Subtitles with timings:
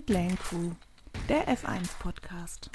[0.00, 0.70] Pitlane Crew,
[1.28, 2.70] der F1 Podcast.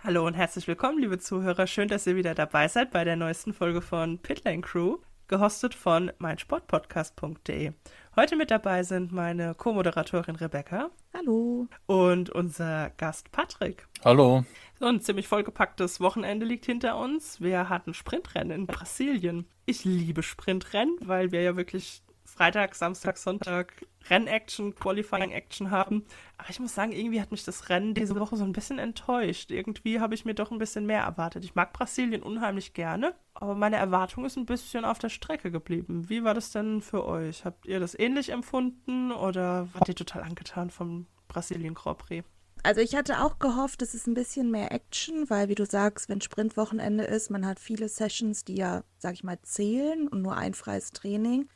[0.00, 1.66] Hallo und herzlich willkommen, liebe Zuhörer.
[1.66, 4.98] Schön, dass ihr wieder dabei seid bei der neuesten Folge von Pitlane Crew,
[5.32, 7.72] gehostet von meinsportpodcast.de.
[8.16, 10.90] Heute mit dabei sind meine Co-Moderatorin Rebecca.
[11.14, 11.68] Hallo.
[11.86, 13.88] Und unser Gast Patrick.
[14.04, 14.44] Hallo.
[14.78, 17.40] So ein ziemlich vollgepacktes Wochenende liegt hinter uns.
[17.40, 19.46] Wir hatten Sprintrennen in Brasilien.
[19.64, 26.04] Ich liebe Sprintrennen, weil wir ja wirklich Freitag, Samstag, Sonntag Rennaction, Qualifying-Action haben.
[26.38, 29.50] Aber ich muss sagen, irgendwie hat mich das Rennen diese Woche so ein bisschen enttäuscht.
[29.50, 31.44] Irgendwie habe ich mir doch ein bisschen mehr erwartet.
[31.44, 36.08] Ich mag Brasilien unheimlich gerne, aber meine Erwartung ist ein bisschen auf der Strecke geblieben.
[36.08, 37.44] Wie war das denn für euch?
[37.44, 42.24] Habt ihr das ähnlich empfunden oder wart ihr total angetan vom Brasilien Grand Prix?
[42.64, 46.08] Also ich hatte auch gehofft, es ist ein bisschen mehr Action, weil wie du sagst,
[46.08, 50.36] wenn Sprintwochenende ist, man hat viele Sessions, die ja, sag ich mal, zählen und nur
[50.36, 51.48] ein freies Training.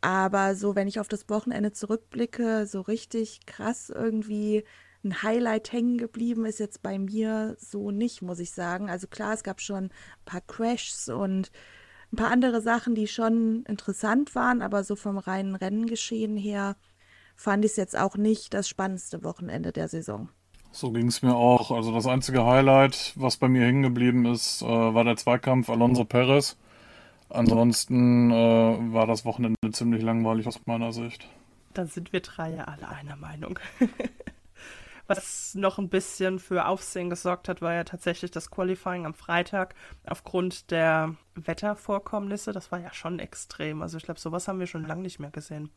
[0.00, 4.64] Aber so, wenn ich auf das Wochenende zurückblicke, so richtig krass irgendwie
[5.04, 8.90] ein Highlight hängen geblieben ist jetzt bei mir so nicht, muss ich sagen.
[8.90, 9.90] Also klar, es gab schon ein
[10.24, 11.50] paar Crashs und
[12.12, 16.76] ein paar andere Sachen, die schon interessant waren, aber so vom reinen Rennengeschehen her
[17.36, 20.28] fand ich es jetzt auch nicht das spannendste Wochenende der Saison.
[20.72, 21.70] So ging es mir auch.
[21.70, 26.04] Also das einzige Highlight, was bei mir hängen geblieben ist, äh, war der Zweikampf Alonso
[26.04, 26.56] Perez.
[27.30, 31.28] Ansonsten äh, war das Wochenende ziemlich langweilig aus meiner Sicht.
[31.74, 33.58] Dann sind wir drei ja alle einer Meinung.
[35.06, 39.74] Was noch ein bisschen für Aufsehen gesorgt hat, war ja tatsächlich das Qualifying am Freitag
[40.04, 42.52] aufgrund der Wettervorkommnisse.
[42.52, 43.80] Das war ja schon extrem.
[43.80, 45.70] Also ich glaube, sowas haben wir schon lange nicht mehr gesehen.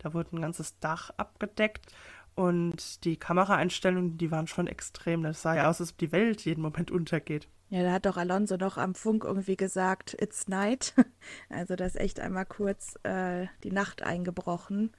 [0.00, 1.86] Da wurde ein ganzes Dach abgedeckt
[2.34, 5.22] und die Kameraeinstellungen, die waren schon extrem.
[5.22, 7.48] Das sah ja aus, als ob die Welt jeden Moment untergeht.
[7.74, 10.94] Ja, da hat doch Alonso noch am Funk irgendwie gesagt, it's night.
[11.48, 14.92] Also da ist echt einmal kurz äh, die Nacht eingebrochen.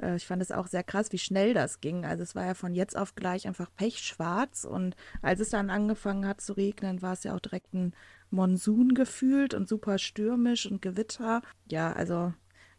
[0.00, 2.04] Äh, ich fand es auch sehr krass, wie schnell das ging.
[2.04, 6.24] Also es war ja von jetzt auf gleich einfach pechschwarz und als es dann angefangen
[6.24, 7.92] hat zu regnen, war es ja auch direkt ein
[8.30, 11.42] Monsun gefühlt und super stürmisch und Gewitter.
[11.72, 12.32] Ja, also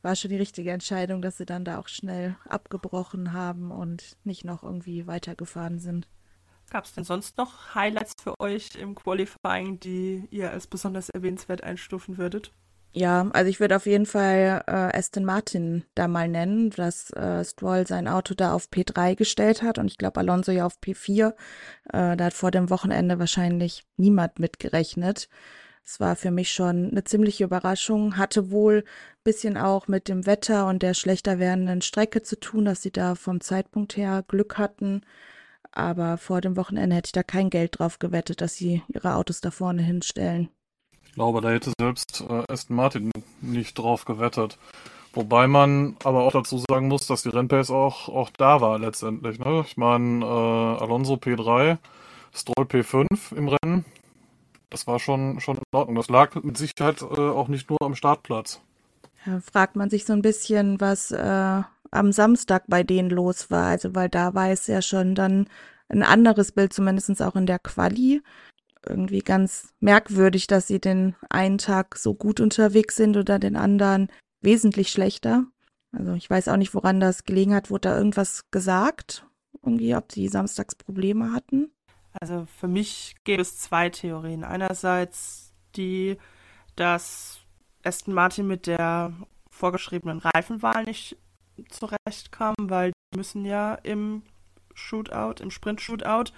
[0.03, 4.45] war schon die richtige Entscheidung, dass sie dann da auch schnell abgebrochen haben und nicht
[4.45, 6.07] noch irgendwie weitergefahren sind.
[6.73, 11.63] Gab es denn sonst noch Highlights für euch im Qualifying, die ihr als besonders erwähnenswert
[11.63, 12.51] einstufen würdet?
[12.93, 17.45] Ja, also ich würde auf jeden Fall äh, Aston Martin da mal nennen, dass äh,
[17.45, 21.35] Stroll sein Auto da auf P3 gestellt hat und ich glaube Alonso ja auf P4.
[21.93, 25.29] Äh, da hat vor dem Wochenende wahrscheinlich niemand mitgerechnet.
[25.85, 30.25] Es war für mich schon eine ziemliche Überraschung, hatte wohl ein bisschen auch mit dem
[30.25, 34.57] Wetter und der schlechter werdenden Strecke zu tun, dass sie da vom Zeitpunkt her Glück
[34.57, 35.01] hatten.
[35.75, 39.41] Aber vor dem Wochenende hätte ich da kein Geld drauf gewettet, dass sie ihre Autos
[39.41, 40.49] da vorne hinstellen.
[41.05, 43.11] Ich glaube, da hätte selbst äh, Aston Martin
[43.41, 44.57] nicht drauf gewettet.
[45.13, 49.39] Wobei man aber auch dazu sagen muss, dass die Rennpace auch, auch da war letztendlich.
[49.39, 49.63] Ne?
[49.65, 51.77] Ich meine, äh, Alonso P3,
[52.33, 53.85] Stroll P5 im Rennen.
[54.69, 55.95] Das war schon, schon in Ordnung.
[55.95, 58.59] Das lag mit Sicherheit äh, auch nicht nur am Startplatz.
[59.25, 61.61] Ja, fragt man sich so ein bisschen, was äh,
[61.93, 63.67] am Samstag bei denen los war.
[63.67, 65.47] Also, weil da war es ja schon dann
[65.89, 68.21] ein anderes Bild, zumindest auch in der Quali
[68.87, 74.09] irgendwie ganz merkwürdig, dass sie den einen Tag so gut unterwegs sind oder den anderen
[74.41, 75.45] wesentlich schlechter.
[75.91, 77.69] Also ich weiß auch nicht, woran das gelegen hat.
[77.69, 79.25] Wurde da irgendwas gesagt?
[79.61, 81.71] Irgendwie, ob die samstags Probleme hatten?
[82.19, 84.43] Also für mich gäbe es zwei Theorien.
[84.43, 86.17] Einerseits die,
[86.75, 87.39] dass
[87.83, 89.13] Aston Martin mit der
[89.49, 91.17] vorgeschriebenen Reifenwahl nicht
[91.69, 94.23] zurechtkam, weil die müssen ja im
[94.73, 96.31] Shootout, im Sprint-Shootout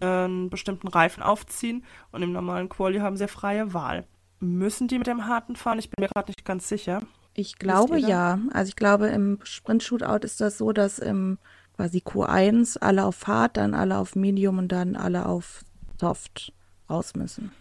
[0.00, 4.06] einen bestimmten Reifen aufziehen und im normalen Quali haben sie freie Wahl.
[4.40, 5.78] Müssen die mit dem harten fahren?
[5.78, 7.02] Ich bin mir gerade nicht ganz sicher.
[7.34, 8.40] Ich glaube ja.
[8.52, 11.38] Also ich glaube, im Sprint-Shootout ist das so, dass im
[11.76, 15.64] quasi Q1 alle auf hart, dann alle auf Medium und dann alle auf
[16.00, 16.52] Soft
[16.90, 17.52] raus müssen.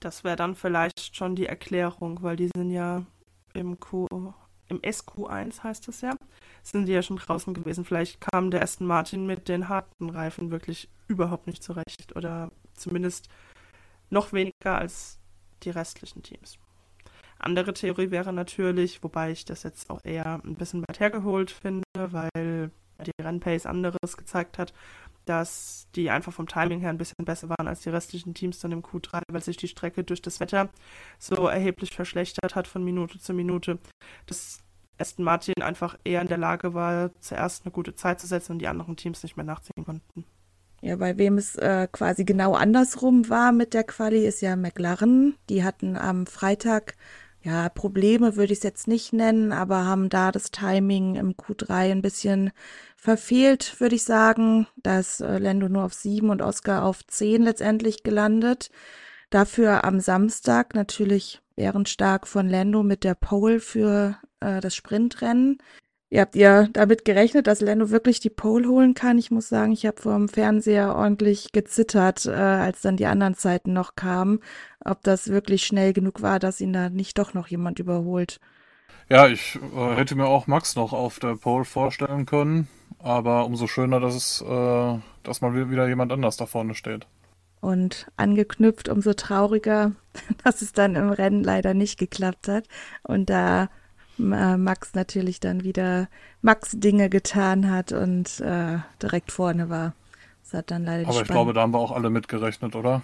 [0.00, 3.04] Das wäre dann vielleicht schon die Erklärung, weil die sind ja
[3.54, 4.06] im Q,
[4.68, 6.14] im SQ1 heißt es ja,
[6.62, 7.84] sind die ja schon draußen gewesen.
[7.84, 13.28] Vielleicht kam der Aston Martin mit den harten Reifen wirklich überhaupt nicht zurecht oder zumindest
[14.10, 15.18] noch weniger als
[15.62, 16.58] die restlichen Teams.
[17.38, 21.84] Andere Theorie wäre natürlich, wobei ich das jetzt auch eher ein bisschen weit hergeholt finde,
[21.94, 22.70] weil
[23.04, 24.72] die Rennpace anderes gezeigt hat,
[25.28, 28.72] dass die einfach vom Timing her ein bisschen besser waren als die restlichen Teams dann
[28.72, 30.70] im Q3, weil sich die Strecke durch das Wetter
[31.18, 33.78] so erheblich verschlechtert hat von Minute zu Minute,
[34.26, 34.60] dass
[34.98, 38.58] Aston Martin einfach eher in der Lage war, zuerst eine gute Zeit zu setzen und
[38.58, 40.24] die anderen Teams nicht mehr nachziehen konnten.
[40.80, 45.34] Ja, bei wem es äh, quasi genau andersrum war mit der Quali, ist ja McLaren.
[45.48, 46.94] Die hatten am Freitag,
[47.42, 51.92] ja, Probleme würde ich es jetzt nicht nennen, aber haben da das Timing im Q3
[51.92, 52.50] ein bisschen
[52.96, 54.66] verfehlt, würde ich sagen.
[54.76, 58.70] Da ist äh, Lando nur auf sieben und Oscar auf zehn letztendlich gelandet.
[59.30, 65.58] Dafür am Samstag natürlich bärenstark von Lando mit der Pole für äh, das Sprintrennen.
[66.10, 69.18] Ihr habt ja damit gerechnet, dass Lando wirklich die Pole holen kann.
[69.18, 73.34] Ich muss sagen, ich habe vor dem Fernseher ordentlich gezittert, äh, als dann die anderen
[73.34, 74.40] Zeiten noch kamen,
[74.90, 78.40] ob das wirklich schnell genug war, dass ihn da nicht doch noch jemand überholt.
[79.08, 82.68] Ja, ich äh, hätte mir auch Max noch auf der Pole vorstellen können,
[82.98, 87.06] aber umso schöner, dass es, äh, dass mal wieder jemand anders da vorne steht.
[87.60, 89.92] Und angeknüpft, umso trauriger,
[90.44, 92.66] dass es dann im Rennen leider nicht geklappt hat.
[93.02, 93.70] Und da
[94.18, 96.08] äh, Max natürlich dann wieder
[96.42, 99.94] Max Dinge getan hat und äh, direkt vorne war.
[100.42, 103.02] Das hat dann leider Aber ich glaube, da haben wir auch alle mitgerechnet, oder?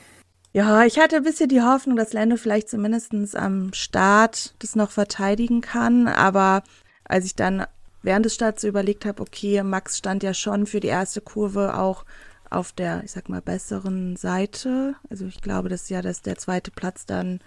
[0.56, 4.92] Ja, ich hatte ein bisschen die Hoffnung, dass Lando vielleicht zumindest am Start das noch
[4.92, 6.06] verteidigen kann.
[6.06, 6.62] Aber
[7.04, 7.66] als ich dann
[8.02, 12.04] während des Starts überlegt habe, okay, Max stand ja schon für die erste Kurve auch
[12.50, 14.94] auf der, ich sag mal, besseren Seite.
[15.10, 17.40] Also ich glaube, das ist ja, dass der zweite Platz dann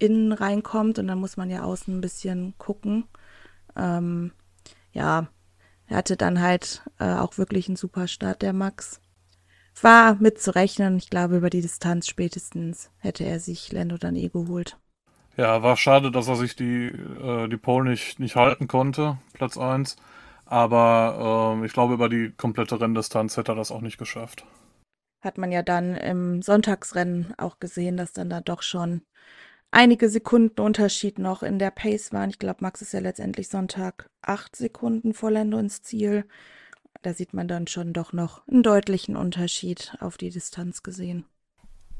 [0.00, 3.04] innen reinkommt und dann muss man ja außen ein bisschen gucken.
[3.76, 4.32] Ähm,
[4.92, 5.28] ja,
[5.86, 9.00] er hatte dann halt äh, auch wirklich einen super Start, der Max.
[9.82, 10.96] War mitzurechnen.
[10.96, 14.76] Ich glaube, über die Distanz spätestens hätte er sich Lando dann eh geholt.
[15.36, 19.56] Ja, war schade, dass er sich die, äh, die Pole nicht, nicht halten konnte, Platz
[19.56, 19.96] 1.
[20.46, 24.44] Aber äh, ich glaube, über die komplette Renndistanz hätte er das auch nicht geschafft.
[25.20, 29.02] Hat man ja dann im Sonntagsrennen auch gesehen, dass dann da doch schon
[29.70, 32.30] einige Sekunden Unterschied noch in der Pace waren.
[32.30, 36.24] Ich glaube, Max ist ja letztendlich Sonntag acht Sekunden vor Lando ins Ziel.
[37.02, 41.24] Da sieht man dann schon doch noch einen deutlichen Unterschied auf die Distanz gesehen.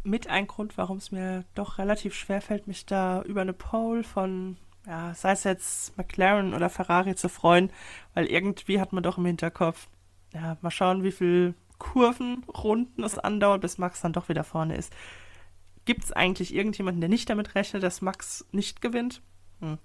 [0.02, 4.02] Mit ein Grund, warum es mir doch relativ schwer fällt, mich da über eine Pole
[4.02, 4.56] von,
[4.86, 7.70] ja, sei es jetzt McLaren oder Ferrari zu freuen,
[8.14, 9.88] weil irgendwie hat man doch im Hinterkopf,
[10.32, 14.76] ja, mal schauen, wie viel Kurven, Runden es andauert, bis Max dann doch wieder vorne
[14.76, 14.92] ist.
[15.84, 19.22] Gibt es eigentlich irgendjemanden, der nicht damit rechnet, dass Max nicht gewinnt?
[19.60, 19.78] Hm.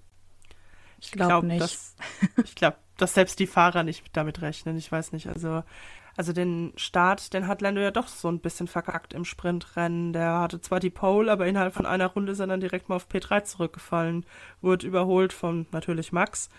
[1.00, 1.62] Ich glaube glaub, nicht.
[1.62, 1.96] Dass,
[2.44, 4.78] ich glaube, dass selbst die Fahrer nicht damit rechnen.
[4.78, 5.28] Ich weiß nicht.
[5.28, 5.64] Also,
[6.16, 10.14] also den Start, den hat Lando ja doch so ein bisschen verkackt im Sprintrennen.
[10.14, 12.96] Der hatte zwar die Pole, aber innerhalb von einer Runde ist er dann direkt mal
[12.96, 14.26] auf P3 zurückgefallen.
[14.62, 16.50] Wurde überholt von natürlich Max.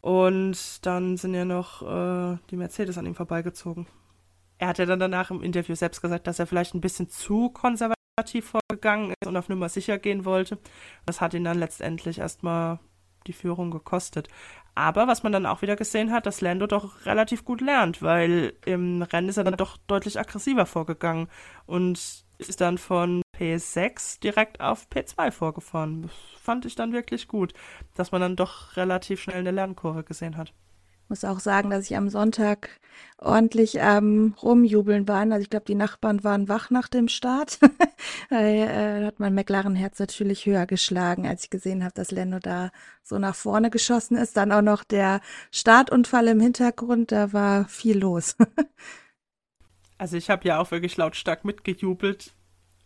[0.00, 3.86] Und dann sind ja noch äh, die Mercedes an ihm vorbeigezogen.
[4.58, 7.50] Er hat ja dann danach im Interview selbst gesagt, dass er vielleicht ein bisschen zu
[7.50, 10.58] konservativ vorgegangen ist und auf Nummer sicher gehen wollte.
[11.06, 12.80] Das hat ihn dann letztendlich erstmal
[13.26, 14.28] die Führung gekostet.
[14.78, 18.52] Aber was man dann auch wieder gesehen hat, dass Lando doch relativ gut lernt, weil
[18.64, 21.26] im Rennen ist er dann doch deutlich aggressiver vorgegangen
[21.66, 26.02] und ist dann von P6 direkt auf P2 vorgefahren.
[26.02, 27.54] Das fand ich dann wirklich gut,
[27.96, 30.54] dass man dann doch relativ schnell eine Lernkurve gesehen hat
[31.08, 32.70] muss auch sagen, dass ich am Sonntag
[33.18, 35.20] ordentlich ähm, rumjubeln war.
[35.20, 37.58] Also ich glaube, die Nachbarn waren wach nach dem Start.
[38.30, 42.70] da äh, hat mein McLaren-Herz natürlich höher geschlagen, als ich gesehen habe, dass Lando da
[43.02, 44.36] so nach vorne geschossen ist.
[44.36, 45.20] Dann auch noch der
[45.50, 48.36] Startunfall im Hintergrund, da war viel los.
[49.98, 52.34] also ich habe ja auch wirklich lautstark mitgejubelt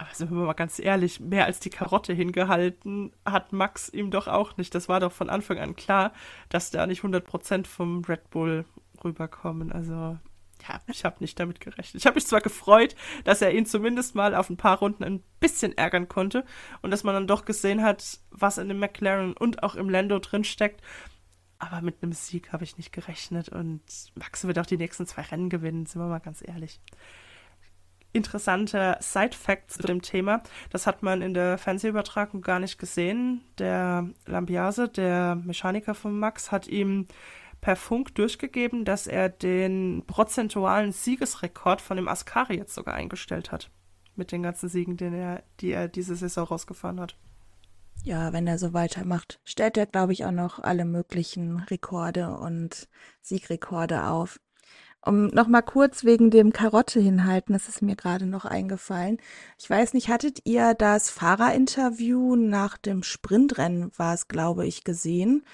[0.08, 4.28] also wenn wir mal ganz ehrlich, mehr als die Karotte hingehalten hat Max ihm doch
[4.28, 4.74] auch nicht.
[4.74, 6.12] Das war doch von Anfang an klar,
[6.48, 8.64] dass da nicht 100% vom Red Bull
[9.04, 9.72] rüberkommen.
[9.72, 10.18] Also
[10.68, 12.00] ja, ich habe nicht damit gerechnet.
[12.00, 12.94] Ich habe mich zwar gefreut,
[13.24, 16.44] dass er ihn zumindest mal auf ein paar Runden ein bisschen ärgern konnte
[16.82, 20.18] und dass man dann doch gesehen hat, was in dem McLaren und auch im Lando
[20.18, 20.80] drinsteckt.
[21.58, 23.82] Aber mit einem Sieg habe ich nicht gerechnet und
[24.14, 26.80] Max wird auch die nächsten zwei Rennen gewinnen, sind wir mal ganz ehrlich
[28.12, 30.42] interessanter Side-Fact zu dem Thema.
[30.70, 33.42] Das hat man in der Fernsehübertragung gar nicht gesehen.
[33.58, 37.06] Der Lambiase, der Mechaniker von Max, hat ihm
[37.60, 43.70] per Funk durchgegeben, dass er den prozentualen Siegesrekord von dem Ascari jetzt sogar eingestellt hat.
[44.14, 47.16] Mit den ganzen Siegen, den er, die er diese Saison rausgefahren hat.
[48.04, 52.88] Ja, wenn er so weitermacht, stellt er, glaube ich, auch noch alle möglichen Rekorde und
[53.20, 54.40] Siegrekorde auf.
[55.04, 59.18] Um noch mal kurz wegen dem Karotte hinhalten, das ist mir gerade noch eingefallen.
[59.58, 65.44] Ich weiß nicht, hattet ihr das Fahrerinterview nach dem Sprintrennen, war es, glaube ich, gesehen?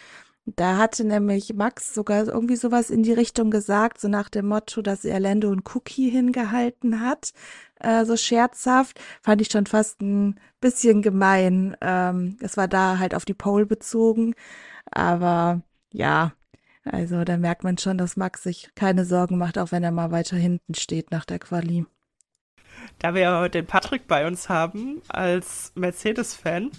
[0.56, 4.82] Da hatte nämlich Max sogar irgendwie sowas in die Richtung gesagt, so nach dem Motto,
[4.82, 7.32] dass er Lando und Cookie hingehalten hat.
[7.80, 8.98] Äh, so scherzhaft.
[9.22, 11.76] Fand ich schon fast ein bisschen gemein.
[11.80, 14.34] Ähm, es war da halt auf die Pole bezogen.
[14.90, 15.62] Aber
[15.92, 16.32] ja,
[16.92, 20.10] also da merkt man schon, dass Max sich keine Sorgen macht, auch wenn er mal
[20.10, 21.86] weiter hinten steht nach der Quali.
[22.98, 26.70] Da wir ja den Patrick bei uns haben als Mercedes-Fan.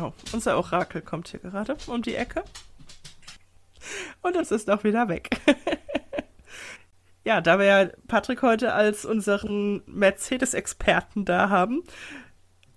[0.00, 2.44] Oh, unser Orakel kommt hier gerade um die Ecke.
[4.22, 5.40] Und es ist auch wieder weg.
[7.24, 11.82] ja, da wir ja Patrick heute als unseren Mercedes-Experten da haben,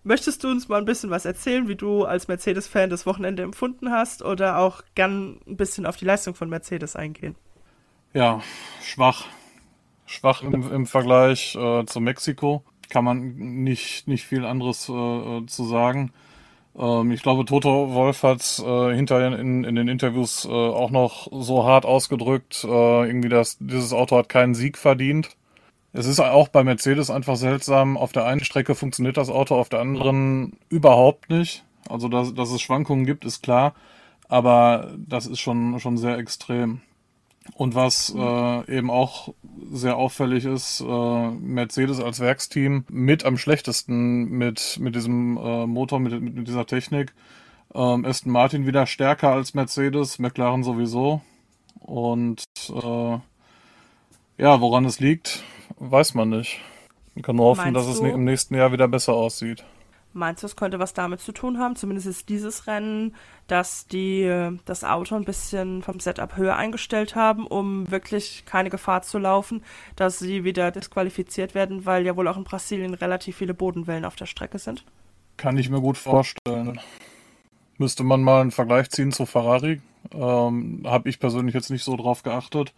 [0.04, 3.92] möchtest du uns mal ein bisschen was erzählen, wie du als Mercedes-Fan das Wochenende empfunden
[3.92, 7.36] hast oder auch gern ein bisschen auf die Leistung von Mercedes eingehen?
[8.13, 8.42] Ja,
[8.82, 9.25] schwach.
[10.06, 12.63] Schwach im, im Vergleich äh, zu Mexiko.
[12.89, 16.13] Kann man nicht, nicht viel anderes äh, äh zu sagen.
[16.77, 21.27] Ähm, ich glaube, Toto Wolf hat äh, hinterher in, in den Interviews äh, auch noch
[21.32, 22.68] so hart ausgedrückt, äh,
[23.08, 25.36] irgendwie, dass dieses Auto hat keinen Sieg verdient.
[25.98, 27.98] Es ist auch bei Mercedes einfach seltsam.
[27.98, 31.63] Auf der einen Strecke funktioniert das Auto, auf der anderen überhaupt nicht.
[31.89, 33.74] Also, dass, dass es Schwankungen gibt, ist klar.
[34.30, 36.82] Aber das ist schon, schon sehr extrem.
[37.56, 39.34] Und was äh, eben auch
[39.72, 46.00] sehr auffällig ist, äh, Mercedes als Werksteam mit am schlechtesten mit, mit diesem äh, Motor,
[46.00, 47.16] mit, mit dieser Technik.
[47.74, 51.22] Ähm, Aston Martin wieder stärker als Mercedes, McLaren sowieso.
[51.80, 53.18] Und äh,
[54.38, 55.44] ja, woran es liegt,
[55.79, 56.60] weiß man nicht.
[57.15, 58.05] Man kann nur hoffen, Meinst dass du?
[58.05, 59.63] es im nächsten Jahr wieder besser aussieht.
[60.13, 61.75] Meinst du, es könnte was damit zu tun haben?
[61.75, 63.13] Zumindest ist dieses Rennen,
[63.48, 69.03] dass die das Auto ein bisschen vom Setup höher eingestellt haben, um wirklich keine Gefahr
[69.03, 69.63] zu laufen,
[69.96, 74.15] dass sie wieder disqualifiziert werden, weil ja wohl auch in Brasilien relativ viele Bodenwellen auf
[74.15, 74.84] der Strecke sind?
[75.36, 76.79] Kann ich mir gut vorstellen.
[77.77, 79.81] Müsste man mal einen Vergleich ziehen zu Ferrari.
[80.12, 82.74] Ähm, Habe ich persönlich jetzt nicht so drauf geachtet.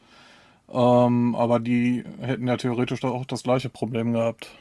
[0.72, 4.52] Ähm, aber die hätten ja theoretisch auch das gleiche Problem gehabt.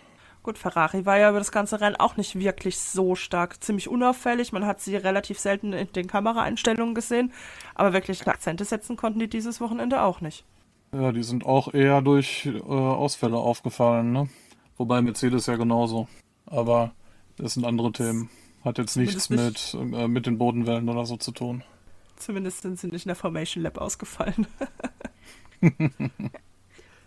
[0.42, 3.62] Gut, Ferrari war ja über das ganze Rennen auch nicht wirklich so stark.
[3.62, 4.52] Ziemlich unauffällig.
[4.52, 7.32] Man hat sie relativ selten in den Kameraeinstellungen gesehen.
[7.74, 10.44] Aber wirklich Akzente setzen konnten die dieses Wochenende auch nicht.
[10.92, 14.28] Ja, die sind auch eher durch äh, Ausfälle aufgefallen, ne?
[14.78, 16.08] Wobei Mercedes ja genauso.
[16.46, 16.92] Aber
[17.36, 18.30] das sind andere Themen.
[18.64, 19.74] Hat jetzt nichts nicht.
[19.74, 21.62] mit, äh, mit den Bodenwellen oder so zu tun.
[22.16, 24.46] Zumindest sind sie nicht in der Formation Lab ausgefallen.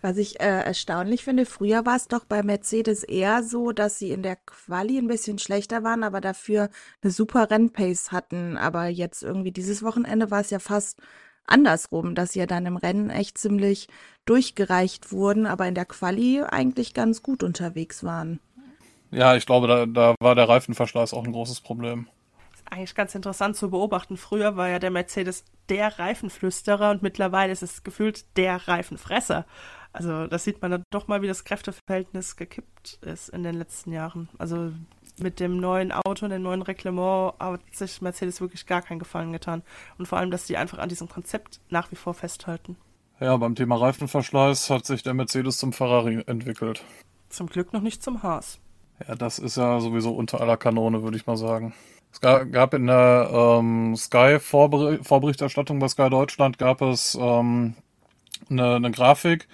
[0.02, 4.10] Was ich äh, erstaunlich finde, früher war es doch bei Mercedes eher so, dass sie
[4.10, 6.70] in der Quali ein bisschen schlechter waren, aber dafür
[7.02, 8.56] eine super Rennpace hatten.
[8.56, 10.98] Aber jetzt irgendwie dieses Wochenende war es ja fast
[11.46, 13.86] andersrum, dass sie ja dann im Rennen echt ziemlich
[14.24, 18.40] durchgereicht wurden, aber in der Quali eigentlich ganz gut unterwegs waren.
[19.12, 22.08] Ja, ich glaube, da, da war der Reifenverschleiß auch ein großes Problem
[22.72, 24.16] eigentlich ganz interessant zu beobachten.
[24.16, 29.46] Früher war ja der Mercedes der Reifenflüsterer und mittlerweile ist es gefühlt der Reifenfresser.
[29.92, 33.92] Also das sieht man dann doch mal, wie das Kräfteverhältnis gekippt ist in den letzten
[33.92, 34.28] Jahren.
[34.38, 34.72] Also
[35.18, 39.32] mit dem neuen Auto und dem neuen Reglement hat sich Mercedes wirklich gar keinen Gefallen
[39.32, 39.62] getan.
[39.98, 42.76] Und vor allem, dass sie einfach an diesem Konzept nach wie vor festhalten.
[43.20, 46.82] Ja, beim Thema Reifenverschleiß hat sich der Mercedes zum Ferrari entwickelt.
[47.28, 48.58] Zum Glück noch nicht zum Haas.
[49.06, 51.74] Ja, das ist ja sowieso unter aller Kanone, würde ich mal sagen.
[52.12, 57.74] Es gab in der ähm, Sky-Vorberichterstattung bei Sky Deutschland gab es ähm,
[58.50, 59.48] eine, eine Grafik,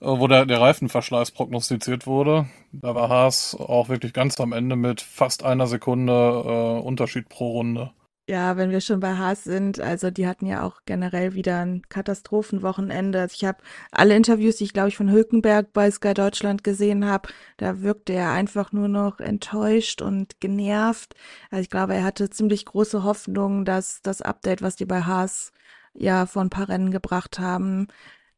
[0.00, 2.46] äh, wo der, der Reifenverschleiß prognostiziert wurde.
[2.72, 7.52] Da war Haas auch wirklich ganz am Ende mit fast einer Sekunde äh, Unterschied pro
[7.52, 7.92] Runde.
[8.30, 11.82] Ja, wenn wir schon bei Haas sind, also die hatten ja auch generell wieder ein
[11.88, 13.18] Katastrophenwochenende.
[13.18, 13.58] Also ich habe
[13.90, 18.12] alle Interviews, die ich glaube ich von Hülkenberg bei Sky Deutschland gesehen habe, da wirkte
[18.12, 21.16] er einfach nur noch enttäuscht und genervt.
[21.50, 25.50] Also ich glaube, er hatte ziemlich große Hoffnung, dass das Update, was die bei Haas
[25.92, 27.88] ja vor ein paar Rennen gebracht haben,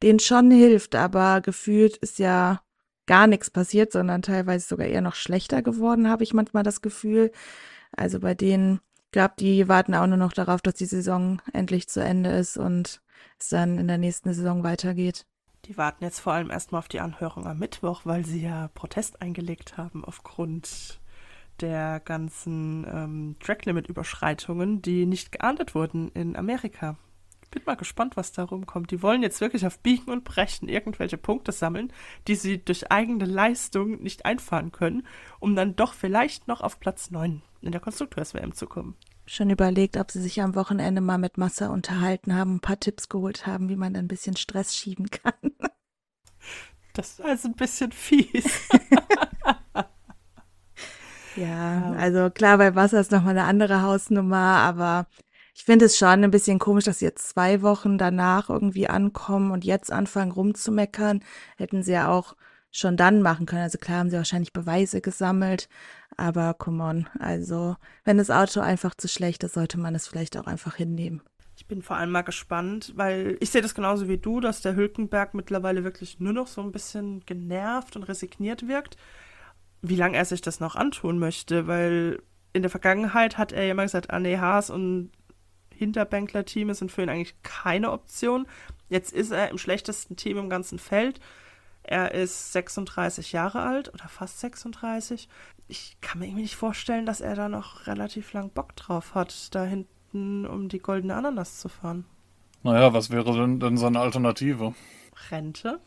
[0.02, 2.62] denen schon hilft, aber gefühlt ist ja
[3.06, 7.30] gar nichts passiert, sondern teilweise sogar eher noch schlechter geworden, habe ich manchmal das Gefühl.
[7.94, 8.80] Also bei denen
[9.12, 13.00] glaube, die warten auch nur noch darauf, dass die Saison endlich zu Ende ist und
[13.38, 15.26] es dann in der nächsten Saison weitergeht.
[15.66, 19.22] Die warten jetzt vor allem erstmal auf die Anhörung am Mittwoch, weil sie ja Protest
[19.22, 21.00] eingelegt haben aufgrund
[21.60, 26.96] der ganzen ähm, Tracklimit-Überschreitungen, die nicht geahndet wurden in Amerika.
[27.44, 28.90] Ich bin mal gespannt, was da rumkommt.
[28.90, 31.92] Die wollen jetzt wirklich auf Biegen und Brechen irgendwelche Punkte sammeln,
[32.26, 35.06] die sie durch eigene Leistung nicht einfahren können,
[35.38, 38.96] um dann doch vielleicht noch auf Platz 9 in der Konstrukteurs-WM zu kommen.
[39.26, 43.08] Schon überlegt, ob sie sich am Wochenende mal mit Massa unterhalten haben, ein paar Tipps
[43.08, 45.32] geholt haben, wie man ein bisschen Stress schieben kann.
[46.94, 48.44] Das ist also ein bisschen fies.
[51.36, 55.06] ja, also klar, bei Wasser ist nochmal eine andere Hausnummer, aber
[55.54, 59.52] ich finde es schon ein bisschen komisch, dass sie jetzt zwei Wochen danach irgendwie ankommen
[59.52, 61.24] und jetzt anfangen rumzumeckern.
[61.56, 62.36] Hätten sie ja auch
[62.72, 63.62] schon dann machen können.
[63.62, 65.68] Also klar haben sie wahrscheinlich Beweise gesammelt,
[66.16, 67.08] aber come on.
[67.18, 71.22] Also wenn das Auto einfach zu schlecht ist, sollte man es vielleicht auch einfach hinnehmen.
[71.54, 74.74] Ich bin vor allem mal gespannt, weil ich sehe das genauso wie du, dass der
[74.74, 78.96] Hülkenberg mittlerweile wirklich nur noch so ein bisschen genervt und resigniert wirkt.
[79.82, 82.22] Wie lange er sich das noch antun möchte, weil
[82.54, 85.10] in der Vergangenheit hat er ja immer gesagt, nee, Haas und
[85.74, 88.46] Hinterbänkler-Team sind für ihn eigentlich keine Option.
[88.88, 91.20] Jetzt ist er im schlechtesten Team im ganzen Feld.
[91.84, 95.28] Er ist 36 Jahre alt oder fast 36.
[95.68, 99.54] Ich kann mir irgendwie nicht vorstellen, dass er da noch relativ lang Bock drauf hat,
[99.54, 102.04] da hinten um die goldene Ananas zu fahren.
[102.62, 104.74] Naja, was wäre denn, denn seine Alternative?
[105.30, 105.80] Rente?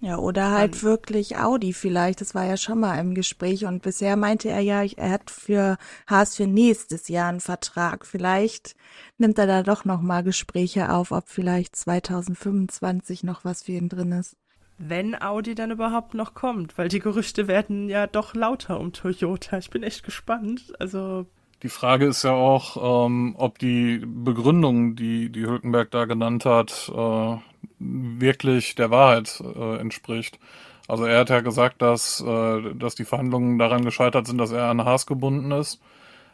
[0.00, 2.20] Ja, oder halt Dann- wirklich Audi vielleicht.
[2.20, 5.76] Das war ja schon mal im Gespräch und bisher meinte er ja, er hat für
[6.08, 8.04] Haas für nächstes Jahr einen Vertrag.
[8.04, 8.74] Vielleicht
[9.18, 13.88] nimmt er da doch noch mal Gespräche auf, ob vielleicht 2025 noch was für ihn
[13.88, 14.36] drin ist.
[14.84, 19.58] Wenn Audi dann überhaupt noch kommt, weil die Gerüchte werden ja doch lauter um Toyota.
[19.58, 20.72] Ich bin echt gespannt.
[20.80, 21.26] Also,
[21.62, 26.90] Die Frage ist ja auch, ähm, ob die Begründung, die, die Hülkenberg da genannt hat,
[26.92, 27.36] äh,
[27.78, 30.40] wirklich der Wahrheit äh, entspricht.
[30.88, 34.64] Also er hat ja gesagt, dass, äh, dass die Verhandlungen daran gescheitert sind, dass er
[34.64, 35.80] an Haas gebunden ist.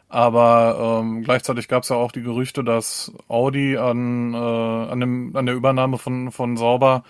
[0.09, 5.35] Aber ähm, gleichzeitig gab es ja auch die Gerüchte, dass Audi an, äh, an, dem,
[5.35, 7.03] an der Übernahme von, von Sauber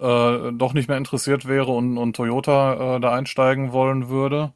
[0.00, 4.52] äh, doch nicht mehr interessiert wäre und, und Toyota äh, da einsteigen wollen würde.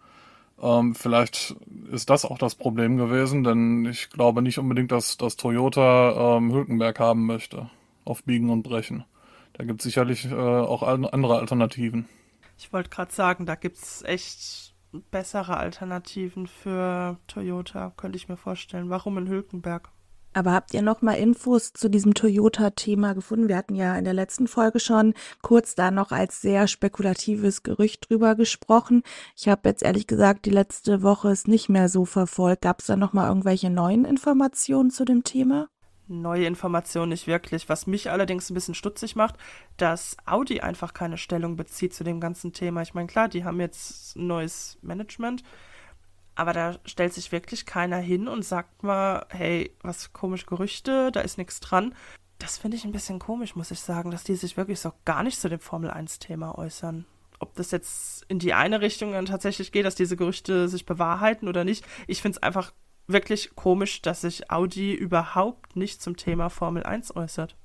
[0.62, 1.56] Ähm, vielleicht
[1.90, 6.52] ist das auch das Problem gewesen, denn ich glaube nicht unbedingt, dass, dass Toyota ähm,
[6.52, 7.70] Hülkenberg haben möchte.
[8.04, 9.04] Auf Biegen und Brechen.
[9.54, 12.06] Da gibt es sicherlich äh, auch an- andere Alternativen.
[12.58, 14.74] ich wollte gerade sagen, da gibt es echt
[15.10, 18.90] bessere Alternativen für Toyota, könnte ich mir vorstellen.
[18.90, 19.90] Warum in Hülkenberg?
[20.36, 23.48] Aber habt ihr noch mal Infos zu diesem Toyota-Thema gefunden?
[23.48, 28.10] Wir hatten ja in der letzten Folge schon kurz da noch als sehr spekulatives Gerücht
[28.10, 29.04] drüber gesprochen.
[29.36, 32.62] Ich habe jetzt ehrlich gesagt die letzte Woche es nicht mehr so verfolgt.
[32.62, 35.68] Gab es da noch mal irgendwelche neuen Informationen zu dem Thema?
[36.08, 37.68] Neue Informationen nicht wirklich.
[37.68, 39.36] Was mich allerdings ein bisschen stutzig macht,
[39.76, 42.82] dass Audi einfach keine Stellung bezieht zu dem ganzen Thema.
[42.82, 45.44] Ich meine, klar, die haben jetzt ein neues Management,
[46.34, 51.20] aber da stellt sich wirklich keiner hin und sagt mal, hey, was komische Gerüchte, da
[51.20, 51.94] ist nichts dran.
[52.38, 55.22] Das finde ich ein bisschen komisch, muss ich sagen, dass die sich wirklich so gar
[55.22, 57.06] nicht zu dem Formel-1-Thema äußern.
[57.38, 61.48] Ob das jetzt in die eine Richtung dann tatsächlich geht, dass diese Gerüchte sich bewahrheiten
[61.48, 61.84] oder nicht.
[62.06, 62.72] Ich finde es einfach
[63.06, 67.56] wirklich komisch, dass sich Audi überhaupt nicht zum Thema Formel 1 äußert.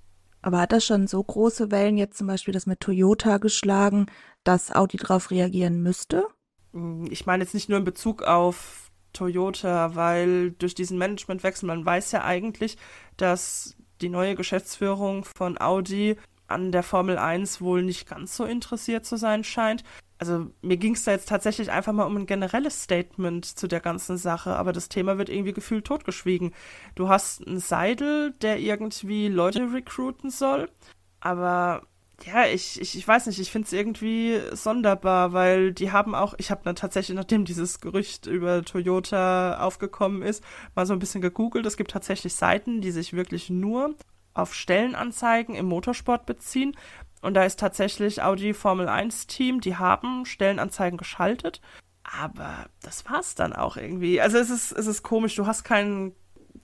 [0.41, 4.05] Aber hat das schon so große Wellen jetzt zum Beispiel das mit Toyota geschlagen,
[4.43, 6.27] dass Audi darauf reagieren müsste?
[6.73, 11.85] Mm, Ich meine jetzt nicht nur in Bezug auf Toyota, weil durch diesen Managementwechsel, man
[11.85, 12.77] weiß ja eigentlich,
[13.17, 19.05] dass die neue Geschäftsführung von Audi an der Formel 1 wohl nicht ganz so interessiert
[19.05, 19.83] zu sein scheint.
[20.17, 23.79] Also mir ging es da jetzt tatsächlich einfach mal um ein generelles Statement zu der
[23.79, 26.53] ganzen Sache, aber das Thema wird irgendwie gefühlt totgeschwiegen.
[26.95, 30.69] Du hast einen Seidel, der irgendwie Leute recruiten soll,
[31.21, 31.83] aber
[32.25, 36.33] ja, ich, ich, ich weiß nicht, ich finde es irgendwie sonderbar, weil die haben auch,
[36.37, 40.43] ich habe dann tatsächlich, nachdem dieses Gerücht über Toyota aufgekommen ist,
[40.75, 41.65] mal so ein bisschen gegoogelt.
[41.65, 43.95] Es gibt tatsächlich Seiten, die sich wirklich nur
[44.33, 46.75] auf Stellenanzeigen im Motorsport beziehen.
[47.21, 51.61] Und da ist tatsächlich Audi Formel 1 Team, die haben Stellenanzeigen geschaltet.
[52.03, 54.21] Aber das war's dann auch irgendwie.
[54.21, 56.13] Also es ist, es ist komisch, du hast kein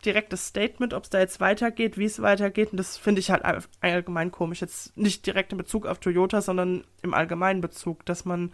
[0.03, 2.71] direktes Statement, ob es da jetzt weitergeht, wie es weitergeht.
[2.71, 4.61] Und das finde ich halt all- allgemein komisch.
[4.61, 8.51] Jetzt nicht direkt in Bezug auf Toyota, sondern im allgemeinen Bezug, dass man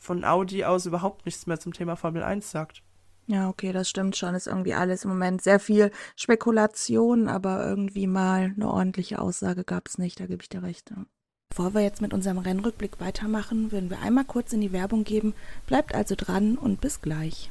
[0.00, 2.82] von Audi aus überhaupt nichts mehr zum Thema Formel 1 sagt.
[3.26, 4.34] Ja, okay, das stimmt schon.
[4.34, 9.86] Ist irgendwie alles im Moment sehr viel Spekulation, aber irgendwie mal eine ordentliche Aussage gab
[9.88, 10.18] es nicht.
[10.18, 10.90] Da gebe ich dir recht.
[10.90, 11.04] Ja.
[11.50, 15.34] Bevor wir jetzt mit unserem Rennrückblick weitermachen, würden wir einmal kurz in die Werbung geben.
[15.66, 17.50] Bleibt also dran und bis gleich.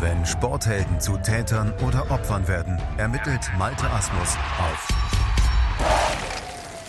[0.00, 4.88] Wenn Sporthelden zu Tätern oder Opfern werden, ermittelt Malte Asmus auf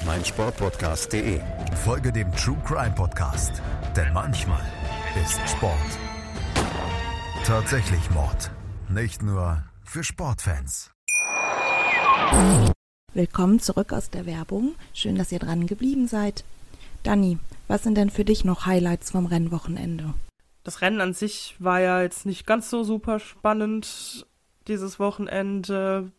[0.06, 1.42] meinsportpodcast.de.
[1.84, 3.62] Folge dem True Crime Podcast,
[3.96, 4.64] denn manchmal
[5.22, 5.76] ist Sport
[7.46, 8.50] tatsächlich Mord.
[8.88, 10.92] Nicht nur für Sportfans.
[13.14, 14.76] Willkommen zurück aus der Werbung.
[14.94, 16.46] Schön, dass ihr dran geblieben seid.
[17.04, 20.14] Dani, was sind denn für dich noch Highlights vom Rennwochenende?
[20.64, 24.28] Das Rennen an sich war ja jetzt nicht ganz so super spannend
[24.68, 26.12] dieses Wochenende.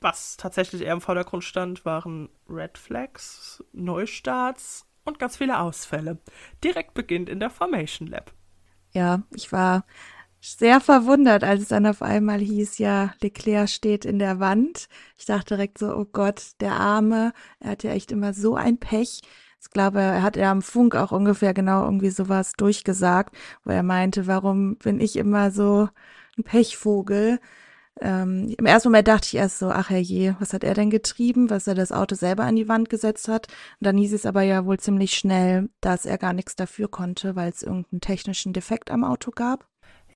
[0.00, 6.18] Was tatsächlich eher im Vordergrund stand, waren Red Flags, Neustarts und ganz viele Ausfälle.
[6.62, 8.32] Direkt beginnt in der Formation Lab.
[8.92, 9.84] Ja, ich war
[10.40, 14.88] sehr verwundert, als es dann auf einmal hieß, ja, Leclerc steht in der Wand.
[15.16, 18.78] Ich dachte direkt so, oh Gott, der Arme, er hat ja echt immer so ein
[18.78, 19.22] Pech.
[19.66, 23.82] Ich glaube, er hat ja am Funk auch ungefähr genau irgendwie sowas durchgesagt, wo er
[23.82, 25.88] meinte, warum bin ich immer so
[26.38, 27.40] ein Pechvogel?
[28.00, 31.50] Ähm, Im ersten Moment dachte ich erst so, ach herrje, was hat er denn getrieben,
[31.50, 33.48] was er das Auto selber an die Wand gesetzt hat.
[33.80, 37.34] Und dann hieß es aber ja wohl ziemlich schnell, dass er gar nichts dafür konnte,
[37.34, 39.66] weil es irgendeinen technischen Defekt am Auto gab.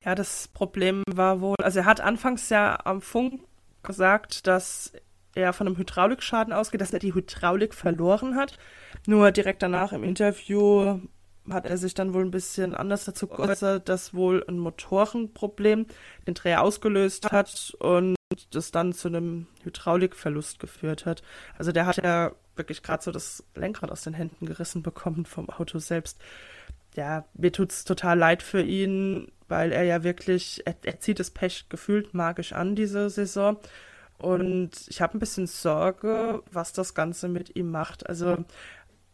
[0.04, 3.42] Ja, das Problem war wohl, also er hat anfangs ja am Funk
[3.82, 4.92] gesagt, dass
[5.34, 8.58] er von einem Hydraulikschaden ausgeht, dass er die Hydraulik verloren hat.
[9.06, 11.00] Nur direkt danach im Interview
[11.48, 15.86] hat er sich dann wohl ein bisschen anders dazu geäußert, dass wohl ein Motorenproblem
[16.26, 18.16] den Dreher ausgelöst hat und
[18.50, 21.22] das dann zu einem Hydraulikverlust geführt hat.
[21.58, 25.48] Also der hat ja wirklich gerade so das Lenkrad aus den Händen gerissen bekommen vom
[25.50, 26.20] Auto selbst.
[26.94, 31.30] Ja, mir tut's total leid für ihn, weil er ja wirklich, er, er zieht das
[31.30, 33.58] Pech gefühlt magisch an diese Saison.
[34.20, 38.06] Und ich habe ein bisschen Sorge, was das Ganze mit ihm macht.
[38.08, 38.44] Also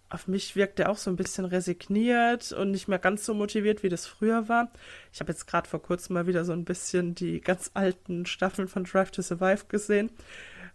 [0.08, 3.82] auf mich wirkt er auch so ein bisschen resigniert und nicht mehr ganz so motiviert,
[3.82, 4.70] wie das früher war.
[5.12, 8.68] Ich habe jetzt gerade vor kurzem mal wieder so ein bisschen die ganz alten Staffeln
[8.68, 10.10] von Drive to Survive gesehen.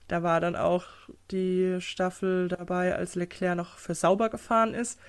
[0.07, 0.85] Da war dann auch
[1.31, 4.99] die Staffel dabei, als Leclerc noch für sauber gefahren ist.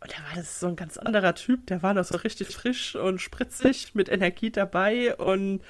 [0.00, 1.66] Und da war das so ein ganz anderer Typ.
[1.68, 5.62] Der war noch so richtig frisch und spritzig, mit Energie dabei und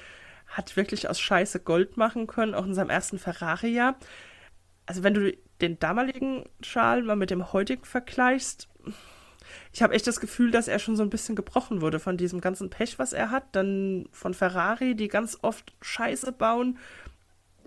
[0.47, 3.97] hat wirklich aus Scheiße Gold machen können, auch in seinem ersten Ferrari-Jahr.
[4.85, 8.69] Also wenn du den damaligen Schal mal mit dem heutigen vergleichst,
[9.71, 12.41] ich habe echt das Gefühl, dass er schon so ein bisschen gebrochen wurde von diesem
[12.41, 13.55] ganzen Pech, was er hat.
[13.55, 16.77] Dann von Ferrari, die ganz oft Scheiße bauen.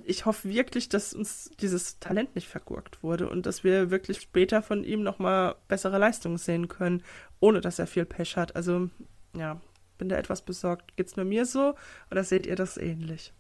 [0.05, 4.63] Ich hoffe wirklich, dass uns dieses Talent nicht vergurkt wurde und dass wir wirklich später
[4.63, 7.03] von ihm nochmal bessere Leistungen sehen können,
[7.39, 8.57] ohne dass er viel Pech hat.
[8.57, 8.89] Also,
[9.37, 9.61] ja,
[10.01, 10.97] bin da etwas besorgt.
[10.97, 11.75] Geht's nur mir so
[12.11, 13.33] oder seht ihr das ähnlich?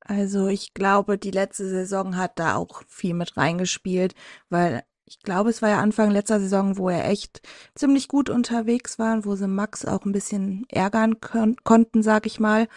[0.00, 4.14] Also ich glaube, die letzte Saison hat da auch viel mit reingespielt,
[4.48, 7.42] weil ich glaube, es war ja Anfang letzter Saison, wo er echt
[7.74, 12.38] ziemlich gut unterwegs war, wo sie Max auch ein bisschen ärgern kon konnten, sag ich
[12.38, 12.68] mal.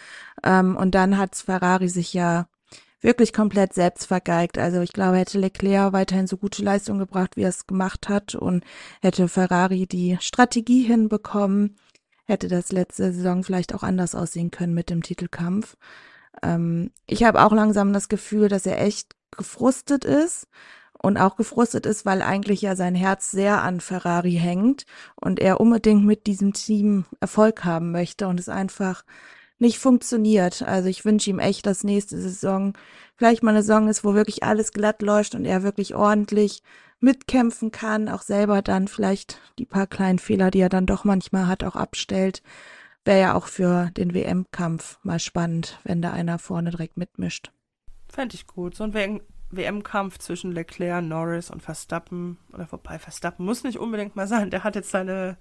[0.42, 2.48] Ähm, und dann hat Ferrari sich ja
[3.00, 4.58] wirklich komplett selbst vergeigt.
[4.58, 8.34] Also ich glaube, hätte Leclerc weiterhin so gute Leistung gebracht, wie er es gemacht hat
[8.34, 8.64] und
[9.00, 11.76] hätte Ferrari die Strategie hinbekommen,
[12.24, 15.76] hätte das letzte Saison vielleicht auch anders aussehen können mit dem Titelkampf.
[16.42, 20.46] Ähm, ich habe auch langsam das Gefühl, dass er echt gefrustet ist
[21.02, 25.60] und auch gefrustet ist, weil eigentlich ja sein Herz sehr an Ferrari hängt und er
[25.60, 29.04] unbedingt mit diesem Team Erfolg haben möchte und es einfach
[29.58, 30.62] nicht funktioniert.
[30.62, 32.72] Also ich wünsche ihm echt, dass nächste Saison
[33.16, 36.62] vielleicht mal eine Saison ist, wo wirklich alles glatt läuft und er wirklich ordentlich
[37.04, 41.46] mitkämpfen kann, auch selber dann vielleicht die paar kleinen Fehler, die er dann doch manchmal
[41.46, 42.42] hat, auch abstellt
[43.04, 47.52] wäre ja auch für den WM-Kampf mal spannend, wenn da einer vorne direkt mitmischt.
[48.08, 48.74] Fände ich gut.
[48.74, 52.38] So ein WM-Kampf zwischen Leclerc, Norris und Verstappen.
[52.52, 54.50] Oder vorbei, Verstappen muss nicht unbedingt mal sein.
[54.50, 55.36] Der hat jetzt seine,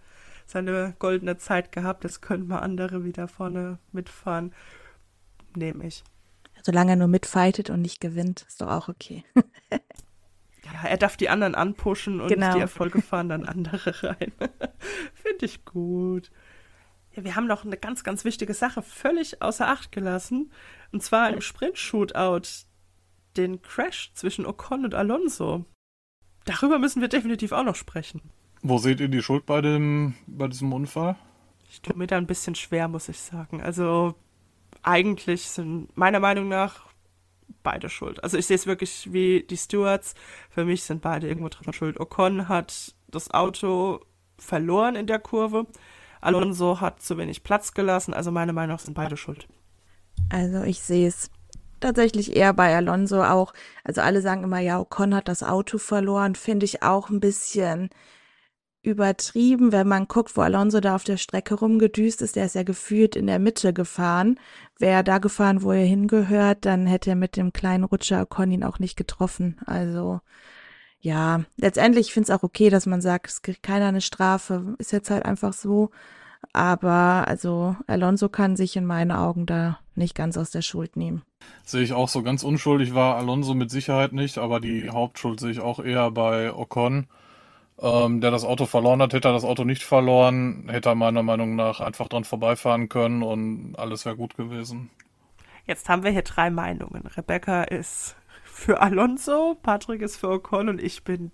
[0.46, 2.04] seine goldene Zeit gehabt.
[2.04, 4.54] Jetzt können mal andere wieder vorne mitfahren.
[5.56, 6.04] Nehme ich.
[6.64, 9.24] Solange er nur mitfightet und nicht gewinnt, ist doch auch okay.
[10.66, 12.54] ja, er darf die anderen anpushen und genau.
[12.54, 14.32] die Erfolge fahren dann andere rein.
[15.14, 16.32] Finde ich gut.
[17.16, 20.52] Ja, wir haben noch eine ganz, ganz wichtige Sache völlig außer Acht gelassen.
[20.92, 22.66] Und zwar im Sprint-Shootout
[23.38, 25.66] den Crash zwischen Ocon und Alonso.
[26.46, 28.22] Darüber müssen wir definitiv auch noch sprechen.
[28.62, 31.16] Wo seht ihr die Schuld bei, dem, bei diesem Unfall?
[31.70, 33.62] Ich tue mir da ein bisschen schwer, muss ich sagen.
[33.62, 34.16] Also
[34.82, 36.93] eigentlich sind meiner Meinung nach
[37.62, 38.24] beide schuld.
[38.24, 40.16] Also ich sehe es wirklich wie die Stewards.
[40.50, 42.00] Für mich sind beide irgendwo dran schuld.
[42.00, 44.00] Ocon hat das Auto
[44.38, 45.68] verloren in der Kurve.
[46.22, 48.14] Alonso hat zu wenig Platz gelassen.
[48.14, 49.48] Also meine Meinung nach sind beide schuld.
[50.30, 51.30] Also ich sehe es
[51.80, 53.54] tatsächlich eher bei Alonso auch.
[53.84, 56.36] Also alle sagen immer, ja, Ocon hat das Auto verloren.
[56.36, 57.90] Finde ich auch ein bisschen
[58.84, 62.36] übertrieben, wenn man guckt, wo Alonso da auf der Strecke rumgedüst ist.
[62.36, 64.40] Der ist ja gefühlt in der Mitte gefahren.
[64.78, 68.52] Wäre er da gefahren, wo er hingehört, dann hätte er mit dem kleinen Rutscher Ocon
[68.52, 69.58] ihn auch nicht getroffen.
[69.66, 70.20] Also
[71.00, 74.76] ja, letztendlich finde ich es auch okay, dass man sagt, es kriegt keiner eine Strafe.
[74.78, 75.90] Ist jetzt halt einfach so.
[76.52, 81.24] Aber also Alonso kann sich in meinen Augen da nicht ganz aus der Schuld nehmen.
[81.64, 85.52] Sehe ich auch so ganz unschuldig war Alonso mit Sicherheit nicht, aber die Hauptschuld sehe
[85.52, 87.08] ich auch eher bei Ocon,
[87.84, 89.14] ähm, der das Auto verloren hat.
[89.14, 93.22] Hätte er das Auto nicht verloren, hätte er meiner Meinung nach einfach dran vorbeifahren können
[93.22, 94.90] und alles wäre gut gewesen.
[95.66, 97.06] Jetzt haben wir hier drei Meinungen.
[97.06, 98.16] Rebecca ist
[98.46, 101.32] für Alonso, Patrick ist für Ocon und ich bin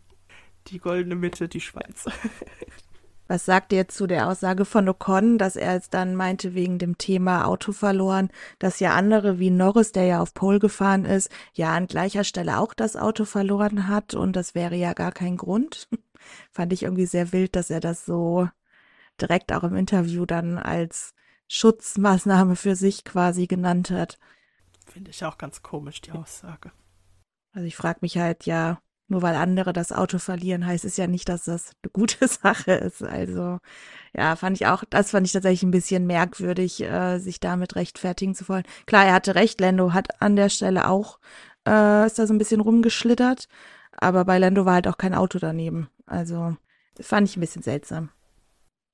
[0.68, 2.06] die goldene Mitte, die Schweiz.
[3.28, 6.98] Was sagt ihr zu der Aussage von Ocon, dass er jetzt dann meinte, wegen dem
[6.98, 11.76] Thema Auto verloren, dass ja andere wie Norris, der ja auf Pole gefahren ist, ja
[11.76, 15.88] an gleicher Stelle auch das Auto verloren hat und das wäre ja gar kein Grund?
[16.52, 18.50] Fand ich irgendwie sehr wild, dass er das so
[19.22, 21.14] direkt auch im Interview dann als
[21.48, 24.18] Schutzmaßnahme für sich quasi genannt hat.
[24.86, 26.72] Finde ich auch ganz komisch, die Aussage.
[27.52, 31.08] Also ich frage mich halt, ja, nur weil andere das Auto verlieren, heißt es ja
[31.08, 33.04] nicht, dass das eine gute Sache ist.
[33.04, 33.58] Also
[34.16, 38.36] ja, fand ich auch, das fand ich tatsächlich ein bisschen merkwürdig, äh, sich damit rechtfertigen
[38.36, 38.64] zu wollen.
[38.86, 41.20] Klar, er hatte recht, Lando hat an der Stelle auch,
[41.68, 43.48] äh, ist da so ein bisschen rumgeschlittert,
[43.92, 45.90] aber bei Lando war halt auch kein Auto daneben.
[46.10, 46.56] Also
[46.96, 48.10] das fand ich ein bisschen seltsam.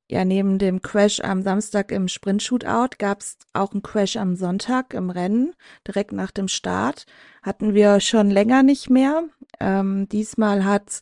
[0.08, 4.94] Ja, neben dem Crash am Samstag im Sprint-Shootout gab es auch einen Crash am Sonntag
[4.94, 5.56] im Rennen,
[5.88, 7.08] direkt nach dem Start.
[7.42, 9.24] Hatten wir schon länger nicht mehr.
[9.60, 11.02] Ähm, diesmal hat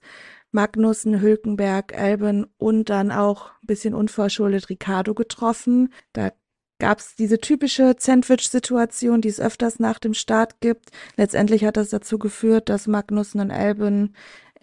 [0.52, 5.92] Magnussen, Hülkenberg, Elben und dann auch ein bisschen unverschuldet Ricardo getroffen.
[6.14, 6.32] Da
[6.80, 10.92] gab es diese typische Sandwich-Situation, die es öfters nach dem Start gibt.
[11.18, 14.16] Letztendlich hat das dazu geführt, dass Magnussen und Elben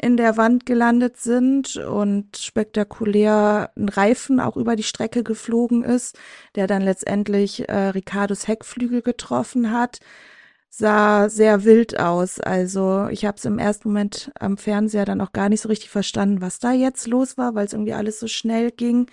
[0.02, 6.18] in der Wand gelandet sind und spektakulär ein Reifen auch über die Strecke geflogen ist,
[6.54, 10.00] der dann letztendlich äh, Ricardos Heckflügel getroffen hat.
[10.70, 12.40] Sah sehr wild aus.
[12.40, 15.90] Also ich habe es im ersten Moment am Fernseher dann auch gar nicht so richtig
[15.90, 19.06] verstanden, was da jetzt los war, weil es irgendwie alles so schnell ging.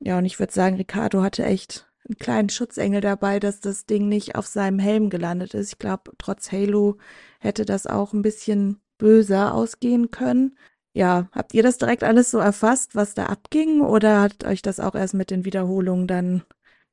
[0.00, 4.08] Ja, und ich würde sagen, Ricardo hatte echt einen kleinen Schutzengel dabei, dass das Ding
[4.08, 5.72] nicht auf seinem Helm gelandet ist.
[5.72, 6.98] Ich glaube, trotz Halo
[7.40, 10.56] hätte das auch ein bisschen böser ausgehen können.
[10.92, 14.78] Ja, habt ihr das direkt alles so erfasst, was da abging, oder hat euch das
[14.78, 16.42] auch erst mit den Wiederholungen dann ein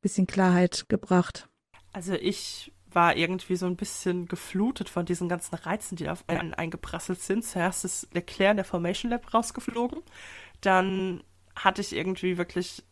[0.02, 1.48] bisschen Klarheit gebracht?
[1.94, 6.54] Also ich war irgendwie so ein bisschen geflutet von diesen ganzen Reizen, die auf einen
[6.54, 7.46] eingeprasselt sind.
[7.46, 10.02] Zuerst ist Leclerc in der Formation Lab rausgeflogen.
[10.62, 11.24] Dann
[11.56, 12.84] hatte ich irgendwie wirklich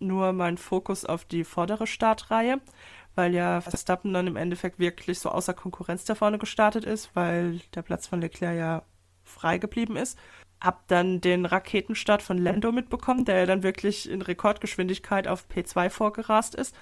[0.00, 2.60] nur meinen Fokus auf die vordere Startreihe
[3.18, 7.60] weil ja Verstappen dann im Endeffekt wirklich so außer Konkurrenz da vorne gestartet ist, weil
[7.74, 8.84] der Platz von Leclerc ja
[9.24, 10.16] frei geblieben ist.
[10.60, 15.90] Hab dann den Raketenstart von Lando mitbekommen, der ja dann wirklich in Rekordgeschwindigkeit auf P2
[15.90, 16.76] vorgerast ist.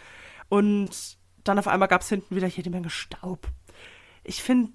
[0.50, 3.48] Und dann auf einmal gab es hinten wieder jede Menge Staub.
[4.22, 4.72] Ich finde,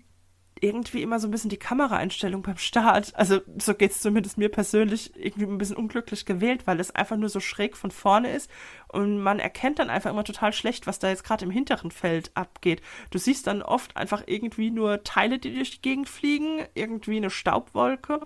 [0.62, 4.50] irgendwie immer so ein bisschen die Kameraeinstellung beim Start, also so geht es zumindest mir
[4.50, 8.50] persönlich, irgendwie ein bisschen unglücklich gewählt, weil es einfach nur so schräg von vorne ist
[8.88, 12.32] und man erkennt dann einfach immer total schlecht, was da jetzt gerade im hinteren Feld
[12.36, 12.82] abgeht.
[13.10, 17.32] Du siehst dann oft einfach irgendwie nur Teile, die durch die Gegend fliegen, irgendwie eine
[17.32, 18.22] Staubwolke